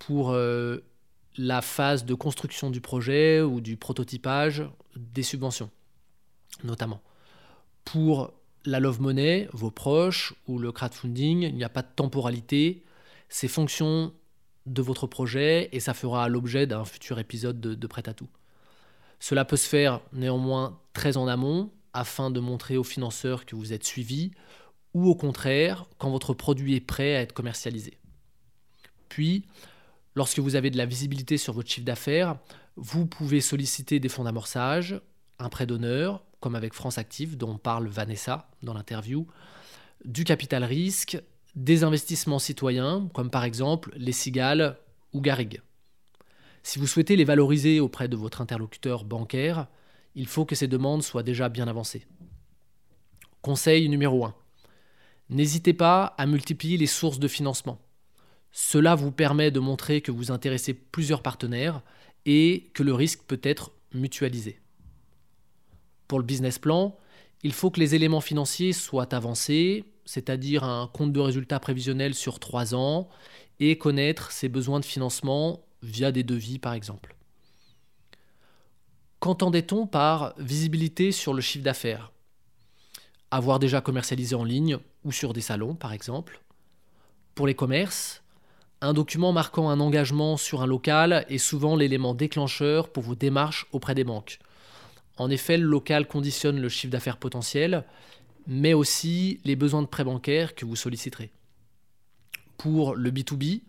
Pour 0.00 0.32
euh, 0.32 0.78
la 1.36 1.62
phase 1.62 2.04
de 2.04 2.14
construction 2.14 2.70
du 2.70 2.80
projet 2.80 3.40
ou 3.40 3.60
du 3.60 3.76
prototypage, 3.76 4.64
des 4.96 5.22
subventions, 5.22 5.70
notamment. 6.64 7.00
Pour 7.84 8.32
la 8.64 8.80
love 8.80 9.00
money, 9.00 9.48
vos 9.52 9.70
proches 9.70 10.34
ou 10.46 10.58
le 10.58 10.72
crowdfunding, 10.72 11.42
il 11.42 11.54
n'y 11.54 11.64
a 11.64 11.68
pas 11.68 11.82
de 11.82 11.88
temporalité, 11.94 12.84
c'est 13.28 13.48
fonction 13.48 14.12
de 14.66 14.82
votre 14.82 15.06
projet 15.06 15.68
et 15.72 15.80
ça 15.80 15.94
fera 15.94 16.28
l'objet 16.28 16.66
d'un 16.66 16.84
futur 16.84 17.18
épisode 17.18 17.60
de, 17.60 17.86
Prêt 17.86 18.08
à 18.08 18.14
tout. 18.14 18.28
Cela 19.18 19.44
peut 19.44 19.56
se 19.56 19.68
faire 19.68 20.00
néanmoins 20.12 20.78
très 20.92 21.16
en 21.16 21.26
amont 21.26 21.70
afin 21.92 22.30
de 22.30 22.40
montrer 22.40 22.76
aux 22.76 22.84
financeurs 22.84 23.44
que 23.44 23.56
vous 23.56 23.72
êtes 23.72 23.84
suivi 23.84 24.32
ou 24.94 25.08
au 25.08 25.14
contraire 25.14 25.86
quand 25.98 26.10
votre 26.10 26.34
produit 26.34 26.76
est 26.76 26.80
prêt 26.80 27.16
à 27.16 27.20
être 27.20 27.32
commercialisé. 27.32 27.98
Puis, 29.08 29.44
lorsque 30.14 30.38
vous 30.38 30.56
avez 30.56 30.70
de 30.70 30.76
la 30.76 30.86
visibilité 30.86 31.36
sur 31.36 31.52
votre 31.52 31.68
chiffre 31.68 31.86
d'affaires, 31.86 32.38
vous 32.76 33.06
pouvez 33.06 33.40
solliciter 33.40 34.00
des 34.00 34.08
fonds 34.08 34.24
d'amorçage, 34.24 35.00
un 35.38 35.48
prêt 35.48 35.66
d'honneur, 35.66 36.24
comme 36.40 36.54
avec 36.54 36.74
France 36.74 36.98
Active 36.98 37.36
dont 37.36 37.58
parle 37.58 37.86
Vanessa 37.86 38.50
dans 38.62 38.74
l'interview, 38.74 39.26
du 40.04 40.24
capital 40.24 40.64
risque, 40.64 41.20
des 41.54 41.84
investissements 41.84 42.38
citoyens, 42.38 43.08
comme 43.14 43.30
par 43.30 43.44
exemple 43.44 43.92
les 43.96 44.12
cigales 44.12 44.78
ou 45.12 45.20
Garrigue. 45.20 45.62
Si 46.62 46.78
vous 46.78 46.86
souhaitez 46.86 47.16
les 47.16 47.24
valoriser 47.24 47.80
auprès 47.80 48.08
de 48.08 48.16
votre 48.16 48.40
interlocuteur 48.40 49.04
bancaire, 49.04 49.66
il 50.14 50.26
faut 50.26 50.44
que 50.44 50.54
ces 50.54 50.68
demandes 50.68 51.02
soient 51.02 51.22
déjà 51.22 51.48
bien 51.48 51.68
avancées. 51.68 52.06
Conseil 53.40 53.88
numéro 53.88 54.24
1. 54.24 54.34
N'hésitez 55.30 55.72
pas 55.72 56.14
à 56.18 56.26
multiplier 56.26 56.76
les 56.76 56.86
sources 56.86 57.18
de 57.18 57.28
financement. 57.28 57.80
Cela 58.52 58.94
vous 58.94 59.10
permet 59.10 59.50
de 59.50 59.60
montrer 59.60 60.02
que 60.02 60.12
vous 60.12 60.30
intéressez 60.30 60.74
plusieurs 60.74 61.22
partenaires 61.22 61.82
et 62.26 62.70
que 62.74 62.82
le 62.82 62.92
risque 62.92 63.22
peut 63.26 63.40
être 63.42 63.72
mutualisé. 63.94 64.60
Pour 66.06 66.18
le 66.18 66.24
business 66.24 66.58
plan, 66.58 66.96
il 67.42 67.52
faut 67.52 67.70
que 67.70 67.80
les 67.80 67.94
éléments 67.94 68.20
financiers 68.20 68.72
soient 68.72 69.14
avancés, 69.14 69.84
c'est-à-dire 70.04 70.64
un 70.64 70.86
compte 70.86 71.12
de 71.12 71.20
résultat 71.20 71.58
prévisionnel 71.58 72.14
sur 72.14 72.38
3 72.38 72.74
ans, 72.74 73.08
et 73.58 73.78
connaître 73.78 74.32
ses 74.32 74.48
besoins 74.48 74.80
de 74.80 74.84
financement 74.84 75.64
via 75.82 76.12
des 76.12 76.22
devis 76.22 76.58
par 76.58 76.74
exemple. 76.74 77.16
Qu'entendait-on 79.20 79.86
par 79.86 80.34
visibilité 80.38 81.12
sur 81.12 81.32
le 81.32 81.40
chiffre 81.40 81.64
d'affaires? 81.64 82.12
Avoir 83.30 83.58
déjà 83.58 83.80
commercialisé 83.80 84.34
en 84.34 84.44
ligne 84.44 84.78
ou 85.04 85.12
sur 85.12 85.32
des 85.32 85.40
salons 85.40 85.74
par 85.74 85.92
exemple. 85.92 86.42
Pour 87.34 87.46
les 87.46 87.54
commerces, 87.54 88.21
un 88.82 88.92
document 88.92 89.32
marquant 89.32 89.70
un 89.70 89.78
engagement 89.78 90.36
sur 90.36 90.60
un 90.60 90.66
local 90.66 91.24
est 91.28 91.38
souvent 91.38 91.76
l'élément 91.76 92.14
déclencheur 92.14 92.88
pour 92.88 93.04
vos 93.04 93.14
démarches 93.14 93.66
auprès 93.70 93.94
des 93.94 94.02
banques. 94.02 94.40
En 95.16 95.30
effet, 95.30 95.56
le 95.56 95.66
local 95.66 96.08
conditionne 96.08 96.60
le 96.60 96.68
chiffre 96.68 96.90
d'affaires 96.90 97.16
potentiel, 97.16 97.84
mais 98.48 98.74
aussi 98.74 99.40
les 99.44 99.54
besoins 99.54 99.82
de 99.82 99.86
prêt 99.86 100.02
bancaire 100.02 100.56
que 100.56 100.64
vous 100.64 100.74
solliciterez. 100.74 101.30
Pour 102.58 102.96
le 102.96 103.12
B2B, 103.12 103.62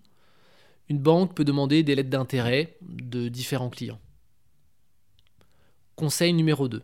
une 0.89 0.97
banque 0.97 1.36
peut 1.36 1.45
demander 1.45 1.84
des 1.84 1.93
lettres 1.93 2.10
d'intérêt 2.10 2.76
de 2.82 3.28
différents 3.28 3.69
clients. 3.69 3.99
Conseil 5.95 6.34
numéro 6.34 6.67
2. 6.67 6.82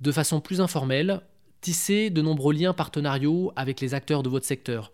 De 0.00 0.12
façon 0.12 0.42
plus 0.42 0.60
informelle, 0.60 1.22
tissez 1.62 2.10
de 2.10 2.20
nombreux 2.20 2.52
liens 2.52 2.74
partenariaux 2.74 3.50
avec 3.56 3.80
les 3.80 3.94
acteurs 3.94 4.22
de 4.22 4.28
votre 4.28 4.46
secteur. 4.46 4.92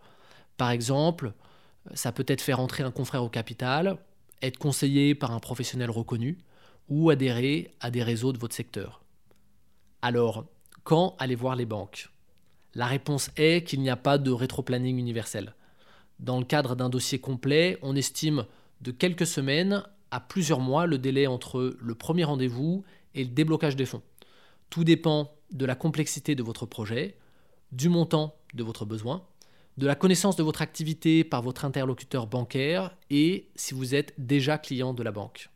Par 0.56 0.70
exemple, 0.70 1.32
ça 1.94 2.12
peut 2.12 2.24
être 2.28 2.40
faire 2.40 2.60
entrer 2.60 2.82
un 2.82 2.90
confrère 2.90 3.24
au 3.24 3.28
capital, 3.28 3.98
être 4.42 4.58
conseillé 4.58 5.14
par 5.14 5.32
un 5.32 5.40
professionnel 5.40 5.90
reconnu 5.90 6.38
ou 6.88 7.10
adhérer 7.10 7.74
à 7.80 7.90
des 7.90 8.02
réseaux 8.02 8.32
de 8.32 8.38
votre 8.38 8.54
secteur. 8.54 9.02
Alors, 10.02 10.44
quand 10.84 11.16
aller 11.18 11.34
voir 11.34 11.56
les 11.56 11.66
banques? 11.66 12.10
La 12.74 12.86
réponse 12.86 13.30
est 13.36 13.66
qu'il 13.66 13.80
n'y 13.80 13.90
a 13.90 13.96
pas 13.96 14.18
de 14.18 14.30
rétroplanning 14.30 14.98
universel. 14.98 15.54
Dans 16.20 16.38
le 16.38 16.44
cadre 16.44 16.76
d'un 16.76 16.88
dossier 16.88 17.18
complet, 17.18 17.78
on 17.82 17.96
estime 17.96 18.46
de 18.82 18.90
quelques 18.90 19.26
semaines 19.26 19.82
à 20.10 20.20
plusieurs 20.20 20.60
mois 20.60 20.86
le 20.86 20.98
délai 20.98 21.26
entre 21.26 21.76
le 21.80 21.94
premier 21.94 22.24
rendez-vous 22.24 22.84
et 23.14 23.24
le 23.24 23.30
déblocage 23.30 23.76
des 23.76 23.86
fonds. 23.86 24.02
Tout 24.70 24.84
dépend 24.84 25.32
de 25.52 25.64
la 25.64 25.74
complexité 25.74 26.34
de 26.34 26.42
votre 26.42 26.66
projet, 26.66 27.16
du 27.72 27.88
montant 27.88 28.36
de 28.54 28.62
votre 28.62 28.84
besoin, 28.84 29.24
de 29.76 29.86
la 29.86 29.94
connaissance 29.94 30.36
de 30.36 30.42
votre 30.42 30.62
activité 30.62 31.22
par 31.22 31.42
votre 31.42 31.64
interlocuteur 31.64 32.26
bancaire 32.26 32.96
et 33.10 33.50
si 33.56 33.74
vous 33.74 33.94
êtes 33.94 34.14
déjà 34.18 34.56
client 34.56 34.94
de 34.94 35.02
la 35.02 35.12
banque. 35.12 35.50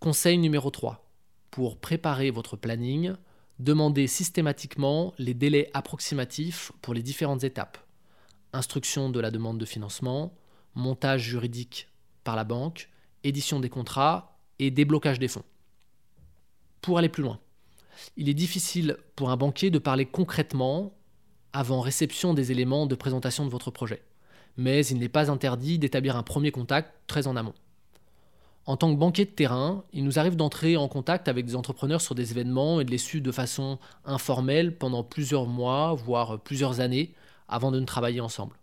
Conseil 0.00 0.38
numéro 0.38 0.70
3. 0.70 1.06
Pour 1.50 1.78
préparer 1.78 2.30
votre 2.30 2.56
planning, 2.56 3.12
demandez 3.58 4.06
systématiquement 4.06 5.12
les 5.18 5.34
délais 5.34 5.70
approximatifs 5.74 6.72
pour 6.80 6.94
les 6.94 7.02
différentes 7.02 7.44
étapes. 7.44 7.76
Instruction 8.54 9.10
de 9.10 9.20
la 9.20 9.30
demande 9.30 9.58
de 9.58 9.66
financement, 9.66 10.34
montage 10.74 11.22
juridique 11.22 11.88
par 12.24 12.36
la 12.36 12.44
banque, 12.44 12.88
édition 13.22 13.60
des 13.60 13.68
contrats 13.68 14.38
et 14.58 14.70
déblocage 14.70 15.18
des 15.18 15.28
fonds. 15.28 15.44
Pour 16.80 16.96
aller 16.96 17.10
plus 17.10 17.22
loin, 17.22 17.38
il 18.16 18.30
est 18.30 18.34
difficile 18.34 18.96
pour 19.14 19.30
un 19.30 19.36
banquier 19.36 19.70
de 19.70 19.78
parler 19.78 20.06
concrètement 20.06 20.94
avant 21.52 21.80
réception 21.80 22.34
des 22.34 22.52
éléments 22.52 22.86
de 22.86 22.94
présentation 22.94 23.44
de 23.44 23.50
votre 23.50 23.70
projet. 23.70 24.02
Mais 24.56 24.84
il 24.86 24.98
n'est 24.98 25.08
pas 25.08 25.30
interdit 25.30 25.78
d'établir 25.78 26.16
un 26.16 26.22
premier 26.22 26.50
contact 26.50 26.92
très 27.06 27.26
en 27.26 27.36
amont. 27.36 27.54
En 28.64 28.76
tant 28.76 28.92
que 28.94 28.98
banquier 28.98 29.24
de 29.24 29.30
terrain, 29.30 29.84
il 29.92 30.04
nous 30.04 30.18
arrive 30.18 30.36
d'entrer 30.36 30.76
en 30.76 30.86
contact 30.86 31.26
avec 31.26 31.46
des 31.46 31.56
entrepreneurs 31.56 32.00
sur 32.00 32.14
des 32.14 32.30
événements 32.30 32.80
et 32.80 32.84
de 32.84 32.90
les 32.90 32.98
suivre 32.98 33.24
de 33.24 33.32
façon 33.32 33.78
informelle 34.04 34.76
pendant 34.76 35.02
plusieurs 35.02 35.46
mois, 35.46 35.94
voire 35.94 36.38
plusieurs 36.40 36.78
années, 36.80 37.12
avant 37.48 37.72
de 37.72 37.80
ne 37.80 37.86
travailler 37.86 38.20
ensemble. 38.20 38.56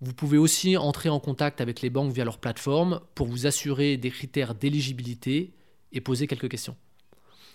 Vous 0.00 0.12
pouvez 0.12 0.38
aussi 0.38 0.76
entrer 0.76 1.08
en 1.08 1.18
contact 1.18 1.60
avec 1.60 1.80
les 1.80 1.90
banques 1.90 2.12
via 2.12 2.24
leur 2.24 2.38
plateforme 2.38 3.00
pour 3.14 3.26
vous 3.26 3.46
assurer 3.46 3.96
des 3.96 4.10
critères 4.10 4.54
d'éligibilité 4.54 5.52
et 5.92 6.00
poser 6.00 6.26
quelques 6.26 6.50
questions. 6.50 6.76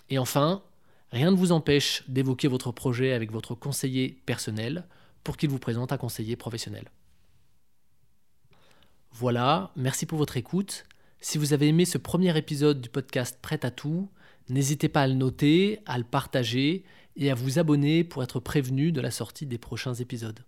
Et 0.09 0.17
enfin, 0.17 0.63
rien 1.11 1.31
ne 1.31 1.35
vous 1.35 1.51
empêche 1.51 2.03
d'évoquer 2.07 2.47
votre 2.47 2.71
projet 2.71 3.13
avec 3.13 3.31
votre 3.31 3.55
conseiller 3.55 4.21
personnel 4.25 4.85
pour 5.23 5.37
qu'il 5.37 5.49
vous 5.49 5.59
présente 5.59 5.91
un 5.91 5.97
conseiller 5.97 6.35
professionnel. 6.35 6.89
Voilà, 9.11 9.71
merci 9.75 10.05
pour 10.05 10.17
votre 10.17 10.37
écoute. 10.37 10.85
Si 11.19 11.37
vous 11.37 11.53
avez 11.53 11.67
aimé 11.67 11.85
ce 11.85 11.97
premier 11.97 12.35
épisode 12.37 12.81
du 12.81 12.89
podcast 12.89 13.37
Prêt 13.41 13.63
à 13.63 13.71
tout, 13.71 14.09
n'hésitez 14.49 14.89
pas 14.89 15.03
à 15.03 15.07
le 15.07 15.13
noter, 15.13 15.79
à 15.85 15.97
le 15.97 16.03
partager 16.03 16.83
et 17.15 17.29
à 17.29 17.35
vous 17.35 17.59
abonner 17.59 18.03
pour 18.03 18.23
être 18.23 18.39
prévenu 18.39 18.91
de 18.91 19.01
la 19.01 19.11
sortie 19.11 19.45
des 19.45 19.57
prochains 19.57 19.93
épisodes. 19.93 20.39